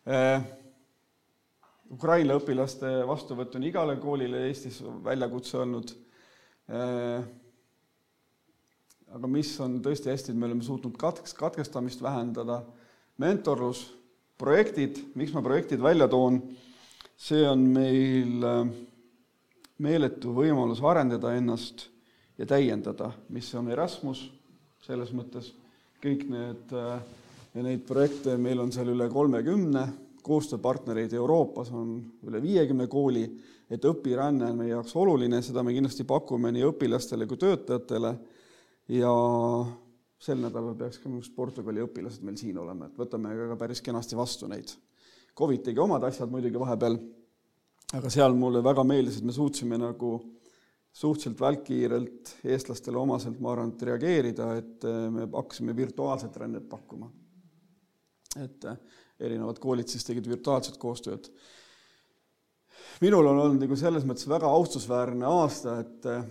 [0.09, 0.47] Äh,
[1.93, 5.93] Ukraina õpilaste vastuvõtt on igale koolile Eestis väljakutse olnud.
[6.73, 7.27] Äh,
[9.17, 12.63] aga mis on tõesti hästi, et me oleme suutnud katkes, katkestamist vähendada,
[13.23, 13.87] mentorlus,
[14.39, 16.41] projektid, miks ma projektid välja toon,
[17.17, 18.65] see on meil äh,
[19.83, 21.87] meeletu võimalus arendada ennast
[22.37, 24.27] ja täiendada, mis on Erasmus
[24.85, 25.51] selles mõttes.
[26.03, 27.01] Kõik need, äh,
[27.65, 29.87] neid projekte, meil on seal üle kolmekümne,
[30.27, 33.25] koostööpartnereid Euroopas on üle viiekümne kooli,
[33.71, 38.13] et õpiränne on meie jaoks oluline, seda me kindlasti pakume nii õpilastele kui töötajatele.
[38.95, 39.13] Ja
[40.19, 43.83] sel nädalal peaks ka minu arust Portugali õpilased meil siin olema, et võtame ka päris
[43.85, 44.73] kenasti vastu neid.
[45.37, 46.97] Covid tegi omad asjad muidugi vahepeal,
[47.99, 50.15] aga seal mulle väga meeldis, et me suutsime nagu
[50.97, 57.11] suhteliselt välkkiirelt eestlastele omaselt, ma arvan, et reageerida, et äh, me hakkasime virtuaalset rännet pakkuma.
[58.37, 58.77] et äh,
[59.21, 61.29] erinevad koolid siis tegid virtuaalset koostööd.
[63.01, 66.25] minul on olnud nagu selles mõttes väga austusväärne aasta, et äh,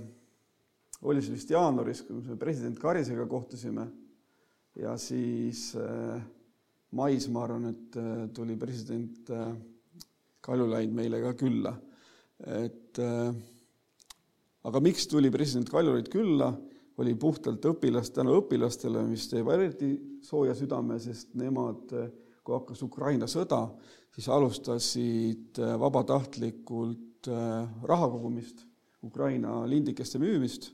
[1.01, 3.86] oli see vist jaanuaris, kui me president Karisega kohtusime,
[4.79, 5.71] ja siis
[6.95, 7.97] mais, ma arvan, et
[8.36, 9.31] tuli president
[10.45, 11.73] Kaljulaid meile ka külla.
[12.45, 12.99] et
[14.65, 16.51] aga miks tuli president Kaljulaid külla,
[16.99, 19.89] oli puhtalt õpilast, tänu õpilastele, mis teeb eriti
[20.23, 21.91] sooja südame, sest nemad,
[22.43, 23.65] kui hakkas Ukraina sõda,
[24.15, 28.63] siis alustasid vabatahtlikult raha kogumist,
[29.03, 30.71] Ukraina lindikeste müümist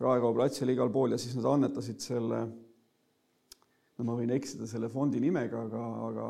[0.00, 2.40] Raekoja platsil igal pool ja siis nad annetasid selle,
[3.98, 6.28] no ma võin eksida selle fondi nimega, aga, aga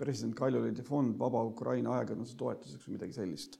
[0.00, 3.58] president Kaljulaidi fond Vaba Ukraina ajakirjanduse toetuseks või midagi sellist.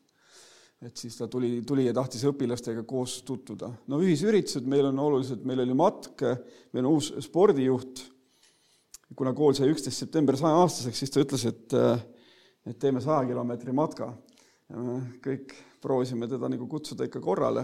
[0.82, 3.70] et siis ta tuli, tuli ja tahtis õpilastega koos tutvuda.
[3.86, 6.22] no ühisüritused meil on olulised, meil oli matk,
[6.72, 8.02] meil on uus spordijuht,
[9.14, 11.78] kuna kool sai üksteist september sajaaastaseks, siis ta ütles, et
[12.68, 14.12] et teeme saja kilomeetri matka.
[15.24, 17.62] kõik proovisime teda nagu kutsuda ikka korrale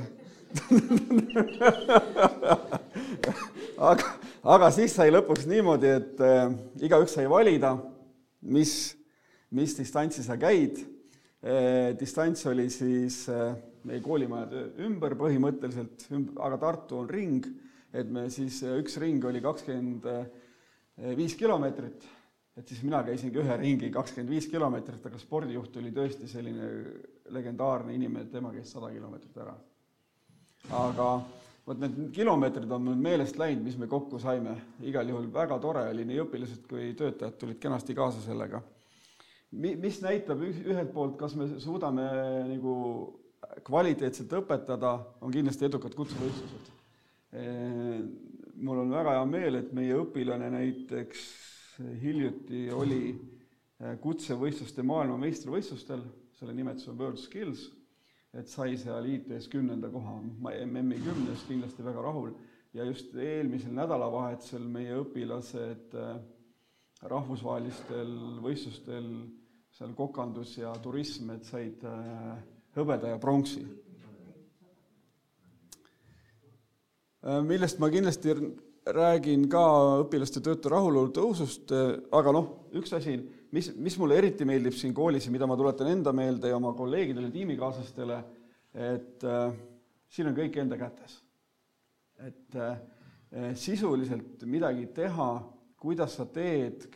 [3.90, 4.04] aga,
[4.54, 6.52] aga siis sai lõpuks niimoodi, et äh,
[6.86, 7.72] igaüks sai valida,
[8.54, 8.72] mis,
[9.54, 10.74] mis distantsi sa käid
[11.42, 11.94] äh,.
[11.98, 15.96] distants oli siis äh, meie koolimajade ümber põhimõtteliselt,
[16.38, 17.42] aga Tartu on ring,
[17.94, 20.02] et me siis, üks ring oli kakskümmend
[21.18, 22.00] viis kilomeetrit,
[22.56, 26.66] et siis mina käisingi ühe ringi kakskümmend viis kilomeetrit, aga spordijuht oli tõesti selline
[27.34, 29.56] legendaarne inimene, tema käis sada kilomeetrit ära
[30.72, 31.08] aga
[31.64, 35.86] vot need kilomeetrid on mul meelest läinud, mis me kokku saime, igal juhul väga tore
[35.90, 38.60] oli, nii õpilased kui töötajad tulid kenasti kaasa sellega.
[39.54, 42.06] Mi-, mis näitab ühelt poolt, kas me suudame
[42.50, 42.74] nagu
[43.64, 46.72] kvaliteetselt õpetada, on kindlasti edukad kutsevõistlused.
[48.64, 51.22] mul on väga hea meel, et meie õpilane näiteks
[52.02, 53.14] hiljuti oli
[54.00, 56.04] kutsevõistluste maailmameistrivõistlustel,
[56.38, 57.66] selle nimetus on World Skills
[58.38, 60.16] et sai seal IT-s kümnenda koha,
[60.66, 62.32] MM-i kümnes kindlasti väga rahul
[62.74, 66.16] ja just eelmisel nädalavahetusel meie õpilased äh,
[67.06, 68.10] rahvusvahelistel
[68.42, 69.06] võistlustel
[69.74, 72.34] seal kokandus ja turism, et said äh,
[72.74, 73.62] hõbeda ja pronksi.
[77.22, 78.34] Äh, millest ma kindlasti
[78.84, 79.64] räägin ka
[80.02, 81.70] õpilaste töötu rahulolu tõusust,
[82.12, 83.14] aga noh, üks asi
[83.54, 86.72] mis, mis mulle eriti meeldib siin koolis ja mida ma tuletan enda meelde ja oma
[86.76, 88.18] kolleegidele, tiimikaaslastele,
[88.74, 89.54] et äh,
[90.10, 91.20] siin on kõik enda kätes.
[92.24, 92.76] et äh,
[93.58, 95.28] sisuliselt midagi teha,
[95.82, 96.86] kuidas sa teed,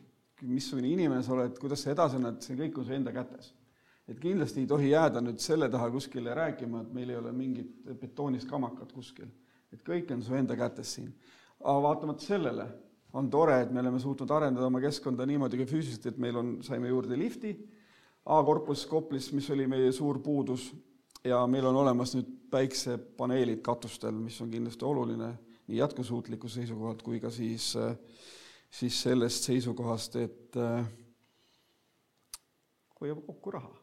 [0.46, 3.52] missugune inimene sa oled, kuidas sa edasi annad, see kõik on su enda kätes.
[4.08, 7.90] et kindlasti ei tohi jääda nüüd selle taha kuskile rääkima, et meil ei ole mingit
[8.00, 9.30] betoonist kamakat kuskil.
[9.72, 11.12] et kõik on su enda kätes siin.
[11.60, 12.66] aga vaatamata sellele
[13.12, 16.56] on tore, et me oleme suutnud arendada oma keskkonda niimoodi ka füüsiliselt, et meil on,
[16.62, 17.54] saime juurde lifti
[18.28, 20.68] A-korpus Koplis, mis oli meie suur puudus,
[21.24, 25.32] ja meil on olemas nüüd päiksepaneelid katustel, mis on kindlasti oluline
[25.68, 27.72] nii jätkusuutlikkuse seisukohalt kui ka siis,
[28.70, 30.86] siis sellest seisukohast, et äh,
[33.00, 33.74] hoiab kokku raha.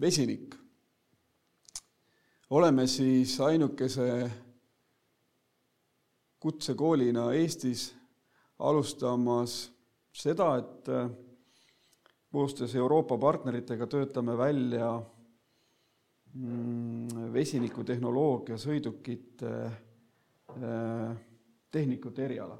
[0.00, 0.54] vesinik.
[2.50, 4.30] oleme siis ainukese
[6.42, 7.92] kutsekoolina Eestis
[8.58, 9.70] alustamas
[10.12, 11.10] seda, et äh,
[12.32, 14.88] koostöös Euroopa partneritega töötame välja
[16.34, 21.16] mm, vesinikutehnoloogia sõidukite äh,
[21.72, 22.58] tehnikute eriala.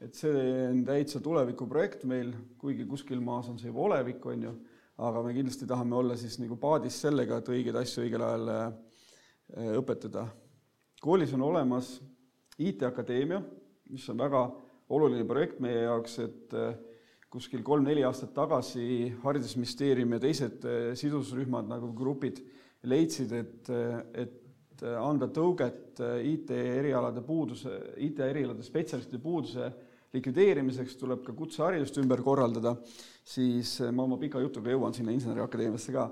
[0.00, 4.52] et see on täitsa tulevikuprojekt meil, kuigi kuskil maas on see juba olevik, on ju,
[4.96, 8.70] aga me kindlasti tahame olla siis nagu paadis sellega, et õigeid asju õigel ajal äh,
[9.76, 10.24] õpetada.
[11.00, 11.98] koolis on olemas
[12.60, 13.40] IT-akadeemia,
[13.90, 14.44] mis on väga
[14.90, 16.72] oluline projekt meie jaoks, et äh,
[17.30, 22.42] kuskil kolm-neli aastat tagasi Haridusministeerium ja teised äh, sidusrühmad nagu grupid
[22.90, 24.36] leidsid, et, äh, et
[24.80, 27.68] anda tõuget IT-erialade puuduse,
[28.00, 29.66] IT-erialade spetsialistide puuduse
[30.14, 32.72] likvideerimiseks tuleb ka kutseharidust ümber korraldada,
[33.20, 36.06] siis ma oma pika jutuga jõuan sinna Inseneriakadeemiasse ka,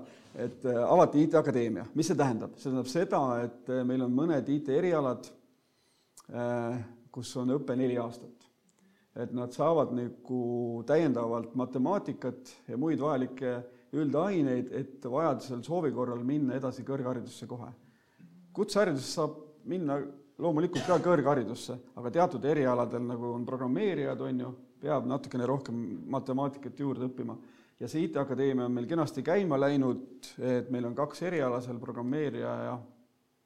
[0.45, 1.87] et avati IT-akadeemia.
[1.97, 2.53] mis see tähendab?
[2.61, 5.31] see tähendab seda, et meil on mõned IT-erialad,
[7.11, 8.35] kus on õpe neli aastat.
[9.19, 13.55] et nad saavad nagu täiendavalt matemaatikat ja muid vajalikke
[13.97, 17.71] üldaineid, et vajadusel soovi korral minna edasi kõrgharidusse kohe.
[18.53, 19.97] kutseharidusse saab minna
[20.39, 26.79] loomulikult ka kõrgharidusse, aga teatud erialadel, nagu on programmeerijad, on ju, peab natukene rohkem matemaatikat
[26.79, 27.35] juurde õppima.
[27.79, 32.55] ja see IT-akadeemia on meil kenasti käima läinud, et meil on kaks eriala seal, programmeerija
[32.69, 32.79] ja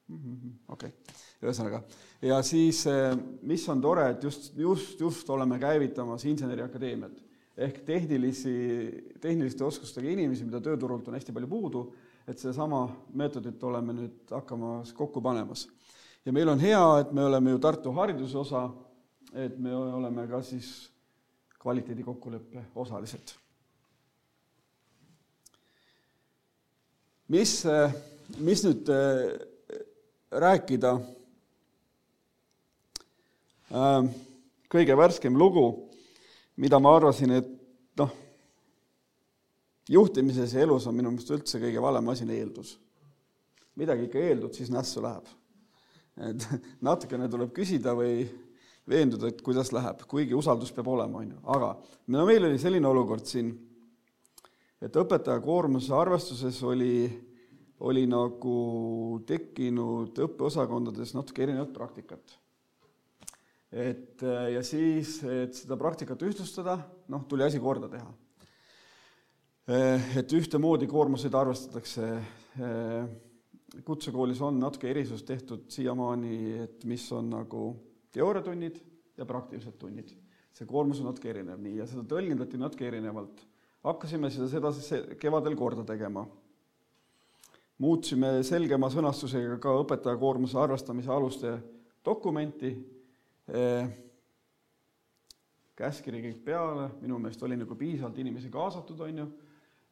[0.08, 1.82] mhm, okei okay ühesõnaga.
[2.22, 7.22] ja siis, eh, mis on tore, et just, just, just oleme käivitamas Inseneriakadeemiat
[7.56, 8.54] ehk tehnilisi,
[9.22, 11.84] tehniliste oskustega inimesi, mida tööturult on hästi palju puudu,
[12.26, 15.68] et sedasama meetodit oleme nüüd hakkamas kokku panemas.
[16.24, 18.68] ja meil on hea, et me oleme ju Tartu hariduse osa,
[19.32, 20.90] et me oleme ka siis
[21.60, 23.36] kvaliteedikokkuleppe osalised.
[27.28, 27.64] mis,
[28.38, 28.90] mis nüüd
[30.30, 30.98] rääkida
[34.70, 35.66] kõige värskem lugu,
[36.56, 37.50] mida ma arvasin, et
[37.98, 38.12] noh,
[39.90, 42.78] juhtimises ja elus on minu meelest üldse kõige valem asi on eeldus.
[43.74, 45.26] midagi ikka eeldud, siis nässu läheb.
[46.16, 46.48] et
[46.88, 48.28] natukene tuleb küsida või
[48.88, 51.74] veenduda, et kuidas läheb, kuigi usaldus peab olema, on ju, aga
[52.06, 53.50] no meil oli selline olukord siin,
[54.80, 57.08] et õpetaja koormuse arvestuses oli,
[57.80, 62.38] oli nagu tekkinud õppeosakondades natuke erinevat praktikat
[63.74, 64.22] et
[64.54, 66.76] ja siis, et seda praktikat ühtlustada,
[67.10, 68.12] noh, tuli asi korda teha.
[70.20, 72.10] et ühtemoodi koormuseid arvestatakse.
[73.84, 77.64] kutsekoolis on natuke erisus tehtud siiamaani, et mis on nagu
[78.14, 78.78] teooriatunnid
[79.18, 80.14] ja praktilised tunnid.
[80.54, 83.42] see koormus on natuke erinev nii ja seda tõlgendati natuke erinevalt.
[83.82, 86.26] hakkasime seda sedasi kevadel korda tegema.
[87.78, 91.58] muutsime selgema sõnastusega ka õpetaja koormuse arvestamise aluste
[92.04, 92.93] dokumenti
[95.76, 99.26] käskkiri kõik peale, minu meelest oli nagu piisavalt inimesi kaasatud, on ju,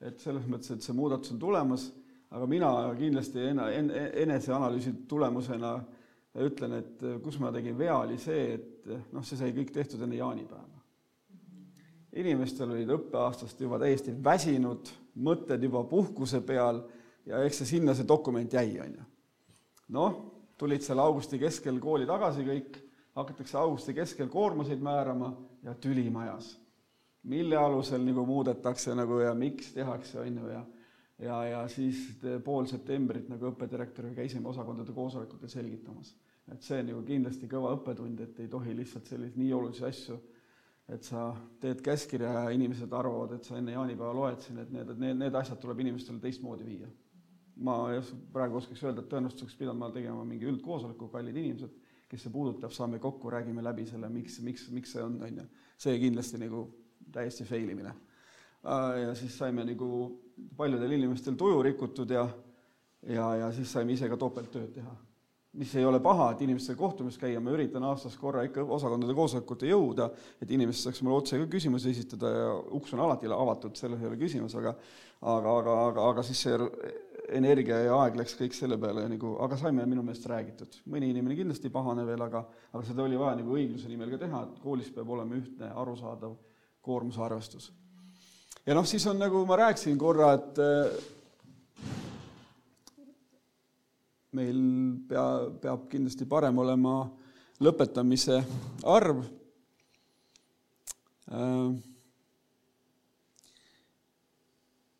[0.03, 1.88] et selles mõttes, et see muudatus on tulemas,
[2.32, 3.90] aga mina kindlasti ena, en,
[4.24, 5.76] eneseanalüüsi tulemusena
[6.42, 10.16] ütlen, et kus ma tegin vea, oli see, et noh, see sai kõik tehtud enne
[10.16, 10.80] jaanipäeva.
[12.12, 16.82] inimestel olid õppeaastast juba täiesti väsinud, mõtted juba puhkuse peal
[17.26, 19.05] ja eks see sinna see dokument jäi, on ju.
[19.96, 20.18] noh,
[20.59, 22.80] tulid seal augusti keskel kooli tagasi kõik
[23.15, 26.59] hakatakse augusti keskel koormuseid määrama ja tüli majas.
[27.23, 30.65] mille alusel nagu muudetakse nagu ja miks tehakse, on ju, ja
[31.23, 36.15] ja, ja siis pool septembrit nagu õppedirektoriga käisime osakondade koosolekutel selgitamas.
[36.53, 40.17] et see on ju kindlasti kõva õppetund, et ei tohi lihtsalt selliseid nii olulisi asju,
[40.89, 41.29] et sa
[41.63, 45.39] teed käskkirja ja inimesed arvavad, et sa enne jaanipäeva loed siin, et need, need, need
[45.39, 46.91] asjad tuleb inimestele teistmoodi viia.
[47.57, 47.77] ma
[48.33, 51.82] praegu oskaks öelda, et tõenäoliselt oleks pidanud ma tegema mingi üldkoosoleku, kallid inimesed
[52.13, 55.45] kes see puudutab, saame kokku, räägime läbi selle, miks, miks, miks see on, on ju.
[55.81, 56.67] see kindlasti nagu
[57.13, 57.95] täiesti fail imine.
[58.63, 59.89] Äh, ja siis saime nagu
[60.57, 62.27] paljudel inimestel tuju rikutud ja,
[63.09, 64.93] ja, ja siis saime ise ka topelttööd teha.
[65.53, 69.68] Mis ei ole paha, et inimestega kohtumas käia, ma üritan aastas korra ikka osakondade koosolekute
[69.68, 70.09] jõuda,
[70.40, 72.46] et inimesed saaks mulle otse ka küsimusi esitada ja
[72.78, 74.72] uks on alati avatud, selles ei ole küsimus, aga
[75.22, 76.57] aga, aga, aga, aga siis see
[77.36, 80.80] energia ja aeg läks kõik selle peale nagu, aga saime minu meelest räägitud.
[80.90, 82.42] mõni inimene kindlasti pahane veel, aga,
[82.72, 86.34] aga seda oli vaja nagu õigluse nimel ka teha, et koolis peab olema ühtne arusaadav
[86.82, 87.72] koormuse arvestus.
[88.66, 91.11] ja noh, siis on nagu ma rääkisin korra, et äh,
[94.37, 94.59] meil
[95.09, 95.24] pea,
[95.62, 96.97] peab kindlasti parem olema
[97.62, 98.41] lõpetamise
[98.89, 99.22] arv.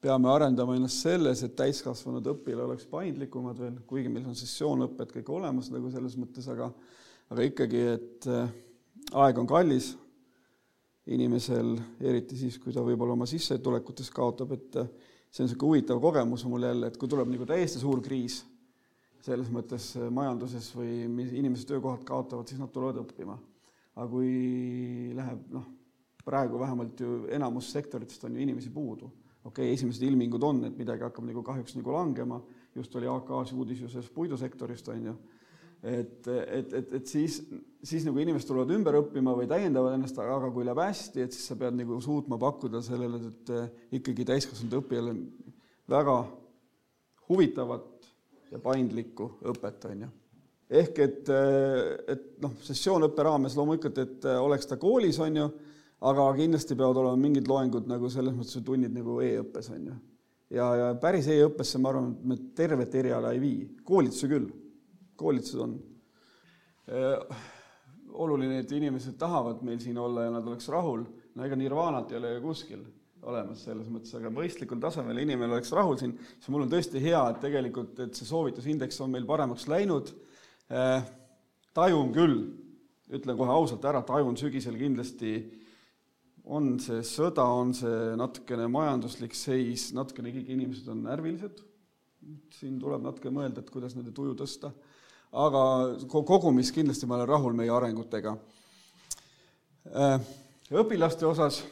[0.03, 5.31] Peame arendama ennast selles, et täiskasvanud õpilane oleks paindlikumad veel, kuigi meil on sessioonõpped kõik
[5.31, 6.73] olemas nagu selles mõttes, aga
[7.33, 8.51] aga ikkagi, et äh,
[9.25, 9.93] aeg on kallis
[11.13, 11.75] inimesel,
[12.05, 14.91] eriti siis, kui ta võib-olla oma sissetulekutes kaotab, et äh,
[15.33, 18.43] see on niisugune huvitav kogemus mul jälle, et kui tuleb nagu täiesti suur kriis,
[19.23, 21.05] selles mõttes äh, majanduses või
[21.39, 23.39] inimesed töökohad kaotavad, siis nad tulevad õppima.
[23.93, 25.67] aga kui läheb noh,
[26.25, 29.11] praegu vähemalt ju enamus sektoritest on ju inimesi puudu.
[29.43, 32.41] Okei okay,, esimesed ilmingud on, et midagi hakkab nagu kahjuks nagu langema,
[32.77, 35.15] just oli AK-s uudis ju sellest puidusektorist, on ju,
[35.83, 37.41] et, et, et, et siis,
[37.83, 41.51] siis nagu inimesed tulevad ümber õppima või täiendavad ennast, aga kui läheb hästi, et siis
[41.51, 45.17] sa pead nagu suutma pakkuda sellele, et ikkagi täiskasvanud õppijale
[45.91, 46.17] väga
[47.29, 48.12] huvitavat
[48.53, 50.09] ja paindlikku õpet, on ju.
[50.83, 51.29] ehk et,
[52.15, 55.51] et noh, sessioonõppe raames loomulikult, et oleks ta koolis, on ju
[56.03, 59.97] aga kindlasti peavad olema mingid loengud nagu selles mõttes tunnid nagu e-õppes on ju.
[60.59, 64.49] ja, ja päris e-õppesse ma arvan, et me tervet eriala ei vii, koolitusi küll,
[65.17, 65.77] koolitused on.
[68.23, 72.19] Oluline, et inimesed tahavad meil siin olla ja nad oleks rahul, no ega nirvaanat ei
[72.19, 72.83] ole ju kuskil
[73.23, 77.21] olemas selles mõttes, aga mõistlikul tasemel inimene oleks rahul siin, siis mul on tõesti hea,
[77.31, 80.11] et tegelikult, et see soovitusindeks on meil paremaks läinud
[80.73, 81.05] äh,.
[81.73, 82.39] tajun küll,
[83.13, 85.37] ütlen kohe ausalt ära, tajun sügisel kindlasti
[86.45, 91.63] on see sõda, on see natukene majanduslik seis, natukene kõik inimesed on närvilised,
[92.59, 94.73] siin tuleb natuke mõelda, et kuidas nende tuju tõsta,
[95.33, 95.63] aga
[96.11, 98.35] kogumis kindlasti ma olen rahul meie arengutega.
[99.93, 100.19] Äh,
[100.83, 101.63] õpilaste osas,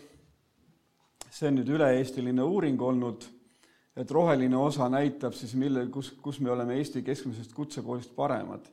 [1.30, 3.24] see on nüüd üle-eestiline uuring olnud,
[3.98, 8.68] et roheline osa näitab siis, mille, kus, kus me oleme Eesti keskmisest kutsekoolist paremad.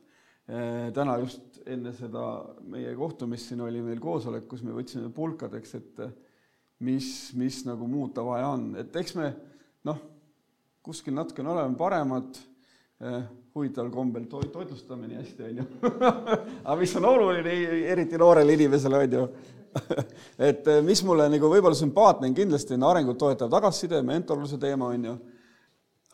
[0.94, 2.22] täna just enne seda
[2.72, 6.00] meie kohtumist siin oli meil koosolek, kus me võtsime pulkadeks, et
[6.80, 9.28] mis, mis nagu muuta vaja on, et eks me
[9.84, 9.98] noh,
[10.82, 15.66] kuskil natukene oleme paremad eh,, huvitaval kombel to toitlustame nii hästi, on ju.
[16.68, 17.54] Aga mis on oluline,
[17.92, 19.28] eriti noorele inimesele, on ju
[20.48, 25.04] et mis mulle nagu võib-olla sümpaatne on, kindlasti on arengut toetav tagasiside, mentorluse teema, on
[25.10, 25.14] ju.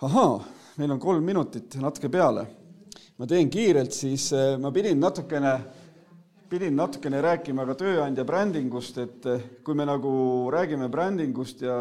[0.09, 0.37] ahaa,
[0.81, 2.47] meil on kolm minutit natuke peale
[3.19, 5.53] ma teen kiirelt, siis äh, ma pidin natukene,
[6.51, 10.15] pidin natukene rääkima ka tööandja brändingust, et äh, kui me nagu
[10.55, 11.79] räägime brändingust ja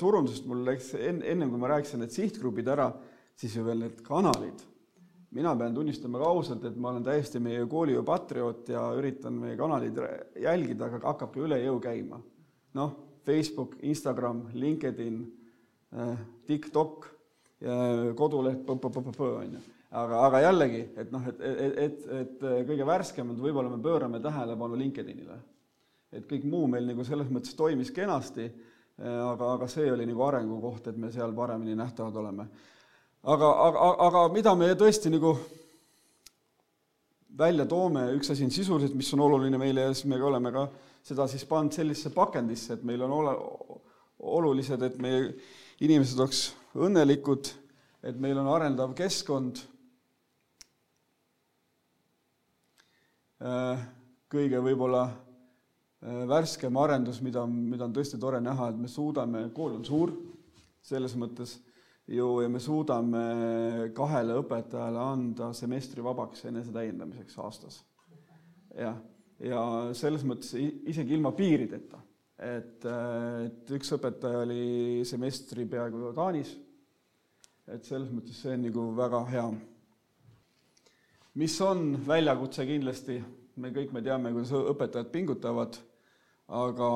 [0.00, 2.90] turundusest, mul läks enne, ennem kui ma rääkisin need sihtgrupid ära,
[3.38, 4.66] siis ju veel need kanalid.
[5.36, 9.56] Mina pean tunnistama ka ausalt, et ma olen täiesti meie koolijuhi patrioot ja üritan meie
[9.56, 9.98] kanaleid
[10.40, 12.20] jälgida, aga hakkabki üle jõu käima.
[12.74, 15.18] noh, Facebook, Instagram, LinkedIn,
[16.46, 17.08] TikTok,
[18.16, 19.60] koduleht, on ju
[19.90, 24.76] aga, aga jällegi, et noh, et, et, et, et kõige värskemalt võib-olla me pöörame tähelepanu
[24.76, 25.38] LinkedInile.
[26.12, 28.48] et kõik muu meil nagu selles mõttes toimis kenasti,
[28.98, 32.48] aga, aga see oli nagu arengukoht, et me seal paremini nähtavad oleme.
[33.22, 35.34] Aga, aga, aga mida me tõesti nagu
[37.38, 40.66] välja toome, üks asi on sisuliselt, mis on oluline meile ja siis me oleme ka
[41.06, 43.34] seda siis pannud sellisesse pakendisse, et meil on ole,
[44.18, 45.32] olulised, et meie
[45.84, 46.42] inimesed oleks
[46.78, 47.52] õnnelikud,
[48.06, 49.62] et meil on arendav keskkond.
[53.38, 53.86] Äh,
[54.26, 59.78] kõige võib-olla äh, värskem arendus, mida, mida on tõesti tore näha, et me suudame, kool
[59.78, 60.14] on suur
[60.82, 61.58] selles mõttes
[62.08, 63.22] ju ja me suudame
[63.96, 67.80] kahele õpetajale anda semestri vabaks enesetäiendamiseks aastas.
[68.78, 68.96] jah,
[69.40, 69.62] ja
[69.96, 72.00] selles mõttes isegi ilma piirideta,
[72.38, 76.54] et, et üks õpetaja oli semestri peaaegu Taanis,
[77.68, 79.50] et selles mõttes see on nagu väga hea
[81.38, 83.18] mis on väljakutse kindlasti,
[83.62, 85.78] me kõik me teame, kuidas õpetajad pingutavad,
[86.50, 86.90] aga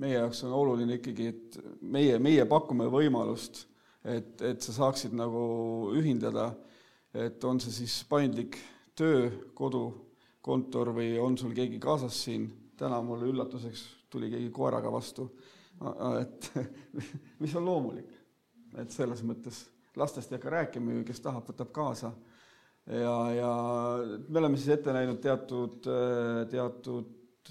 [0.00, 3.66] meie jaoks on oluline ikkagi, et meie, meie pakume võimalust,
[4.06, 5.42] et, et sa saaksid nagu
[5.96, 6.50] ühindada,
[7.16, 8.58] et on see siis paindlik
[8.96, 9.88] töö, kodu,
[10.44, 12.46] kontor või on sul keegi kaasas siin,
[12.78, 13.82] täna mulle üllatuseks
[14.12, 15.26] tuli keegi koeraga vastu,
[16.20, 16.50] et
[17.42, 18.12] mis on loomulik,
[18.78, 19.64] et selles mõttes
[19.96, 22.12] lastest ei hakka rääkima ju, kes tahab, võtab kaasa.
[22.86, 23.52] Ja, ja
[24.28, 25.88] me oleme siis ette näinud teatud,
[26.52, 27.50] teatud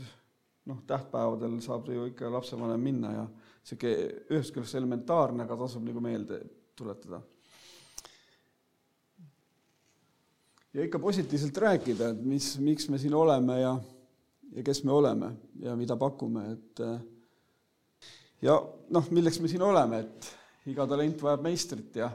[0.69, 3.25] noh, tähtpäevadel saab ju ikka lapsevanem minna ja
[3.65, 3.93] niisugune
[4.29, 6.41] ühest küljest elementaarne, aga tasub nagu meelde
[6.77, 7.21] tuletada.
[10.75, 13.77] ja ikka positiivselt rääkida, et mis, miks me siin oleme ja,
[14.51, 15.31] ja kes me oleme
[15.63, 16.81] ja mida pakume, et
[18.43, 18.57] ja
[18.91, 20.27] noh, milleks me siin oleme, et
[20.67, 22.11] iga talent vajab meistrit ja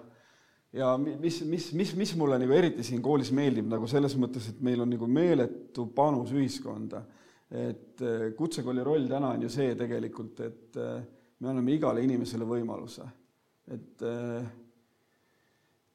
[0.72, 4.60] ja mis, mis, mis, mis mulle nagu eriti siin koolis meeldib nagu selles mõttes, et
[4.62, 7.02] meil on nagu meeletu panus ühiskonda.
[7.50, 11.00] et eh, kutsekooli roll täna on ju see tegelikult, et eh,
[11.40, 13.06] me anname igale inimesele võimaluse.
[13.70, 14.44] et eh,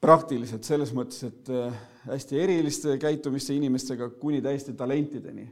[0.01, 1.49] praktiliselt selles mõttes, et
[2.05, 5.49] hästi eriliste käitumiste inimestega kuni täiesti talentideni.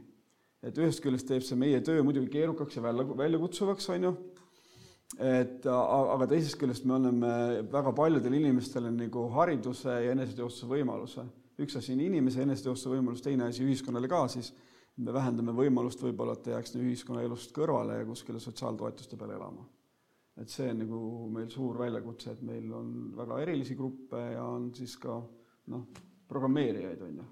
[0.62, 4.16] et ühest küljest teeb see meie töö muidugi keerukaks ja välja, väljakutsuvaks, on ju
[5.20, 7.32] et aga teisest küljest me anname
[7.70, 11.24] väga paljudele inimestele nagu hariduse ja eneseteostuse võimaluse.
[11.58, 14.52] üks asi on inimese eneseteostuse võimalus, teine asi ühiskonnale ka siis,
[14.96, 19.66] me vähendame võimalust võib-olla, et ta jääks ühiskonnaelust kõrvale ja kuskile sotsiaaltoetuste peale elama.
[20.40, 21.00] Et see on nagu
[21.34, 25.20] meil suur väljakutse, et meil on väga erilisi gruppe ja on siis ka
[25.70, 25.86] noh,
[26.28, 27.30] programmeerijaid, on ju.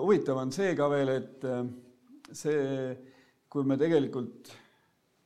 [0.00, 1.46] huvitav on see ka veel, et
[2.32, 2.96] see,
[3.52, 4.52] kui me tegelikult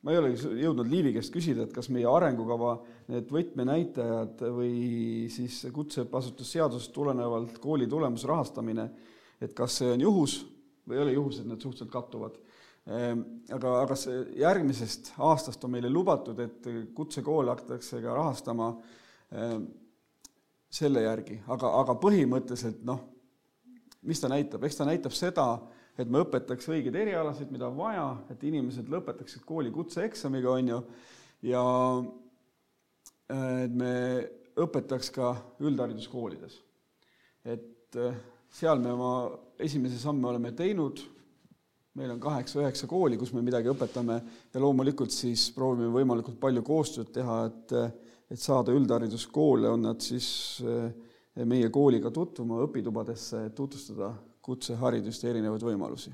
[0.07, 2.77] ma ei ole jõudnud Liivi käest küsida, et kas meie arengukava
[3.11, 8.85] need võtmenäitajad või siis kutseõppeasutusseadusest tulenevalt kooli tulemusrahastamine,
[9.43, 10.37] et kas see on juhus
[10.87, 12.37] või ei ole juhus, et need suhteliselt kattuvad.
[12.87, 18.69] Ehm, aga, aga see järgmisest aastast on meile lubatud, et kutsekoole hakatakse ka rahastama
[19.35, 19.65] ehm,
[20.71, 23.01] selle järgi, aga, aga põhimõtteliselt noh,
[24.07, 25.47] mis ta näitab, eks ta näitab seda,
[25.99, 30.79] et me õpetaks õigeid erialasid, mida on vaja, et inimesed lõpetaksid kooli kutseeksamiga, on ju,
[31.49, 31.65] ja
[33.35, 33.91] et me
[34.63, 36.61] õpetaks ka üldhariduskoolides.
[37.43, 38.15] et äh,
[38.51, 39.11] seal me oma
[39.59, 41.03] esimese samme oleme teinud,
[41.97, 44.19] meil on kaheksa-üheksa kooli, kus me midagi õpetame
[44.53, 47.73] ja loomulikult siis proovime võimalikult palju koostööd teha, et,
[48.29, 50.27] et saada üldhariduskoole, on nad siis
[50.61, 50.91] äh,
[51.45, 54.11] meie kooliga tutvuma õpitubadesse, tutvustada
[54.45, 56.13] kutseharidust ja erinevaid võimalusi.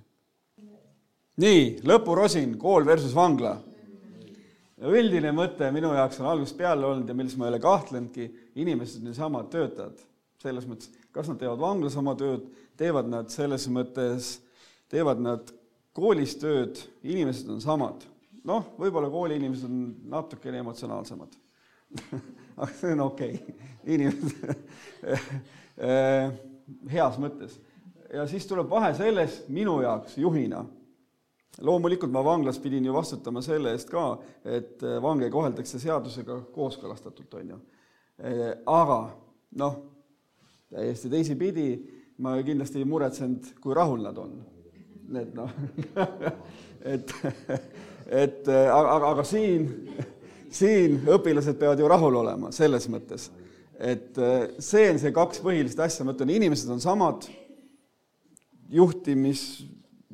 [1.43, 3.57] nii, lõpurosin, kool versus vangla.
[4.83, 9.01] üldine mõte minu jaoks on algusest peale olnud ja milles ma ei ole kahtlenudki, inimesed
[9.01, 9.99] on niisama töötajad.
[10.43, 14.39] selles mõttes, kas nad teevad vanglas oma tööd, teevad nad selles mõttes,
[14.91, 15.53] teevad nad
[15.93, 18.03] koolis tööd, inimesed on samad.
[18.43, 21.37] noh, võib-olla kooli inimesed on natukene emotsionaalsemad
[22.57, 23.55] aga see on okei okay.,
[23.95, 24.33] inimesed
[26.95, 27.57] heas mõttes.
[28.13, 30.63] ja siis tuleb vahe selles minu jaoks juhina
[31.61, 37.51] loomulikult ma vanglas pidin ju vastutama selle eest ka, et vange koheldakse seadusega kooskõlastatult, on
[37.53, 37.59] ju.
[38.65, 38.97] aga
[39.61, 39.75] noh,
[40.73, 41.67] täiesti teisipidi
[42.25, 44.33] ma kindlasti ei muretsenud, kui rahul nad on.
[45.21, 45.53] Et noh.
[46.83, 47.11] Et,
[48.11, 49.69] et aga, aga siin,
[50.51, 53.29] siin õpilased peavad ju rahul olema selles mõttes,
[53.79, 54.19] et
[54.59, 57.29] see on see kaks põhilist asja, ma ütlen, inimesed on samad,
[58.73, 59.45] juhtimis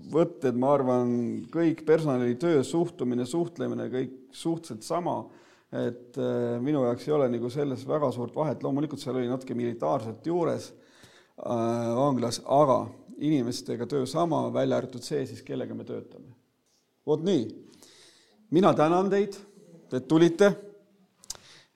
[0.09, 1.11] võtted, ma arvan,
[1.51, 5.17] kõik personalitöö, suhtumine, suhtlemine, kõik suhteliselt sama,
[5.69, 9.57] et äh, minu jaoks ei ole nagu selles väga suurt vahet, loomulikult seal oli natuke
[9.57, 12.81] militaarset juures äh, vanglas, aga
[13.19, 16.33] inimestega töö sama, välja arvatud see siis, kellega me töötame.
[17.05, 17.45] vot nii,
[18.51, 19.37] mina tänan teid,
[19.93, 20.53] et tulite.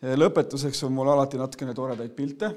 [0.04, 2.56] lõpetuseks on mul alati natukene toredaid pilte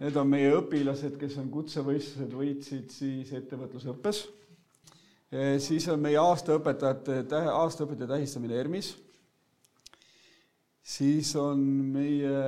[0.00, 4.22] Need on meie õpilased, kes on kutsevõistlused, võitsid siis ettevõtlusõppes
[5.30, 7.20] Eh, siis on meie aastaõpetajate,
[7.54, 8.96] aastaõpetaja tähistamine ERMis.
[10.82, 11.60] siis on
[11.94, 12.40] meie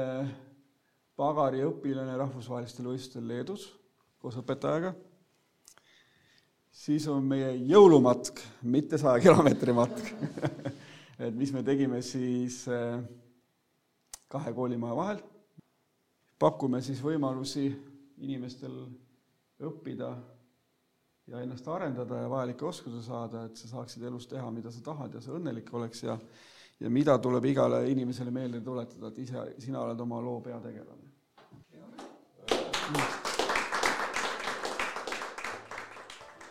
[1.14, 3.68] pagariõpilane rahvusvahelistel võistlustel Leedus
[4.18, 4.96] koos õpetajaga.
[6.72, 10.00] Siis on meie jõulumatk, mitte saja kilomeetri matk
[11.26, 12.98] et mis me tegime siis eh,
[14.32, 15.22] kahe koolimaja vahel.
[16.38, 17.68] pakume siis võimalusi
[18.22, 18.74] inimestel
[19.62, 20.08] õppida
[21.30, 25.14] ja ennast arendada ja vajalikke oskusi saada, et sa saaksid elus teha, mida sa tahad
[25.14, 26.18] ja sa õnnelik oleks ja
[26.82, 31.01] ja mida tuleb igale inimesele meelde tuletada, et ise, sina oled oma loo peategelane.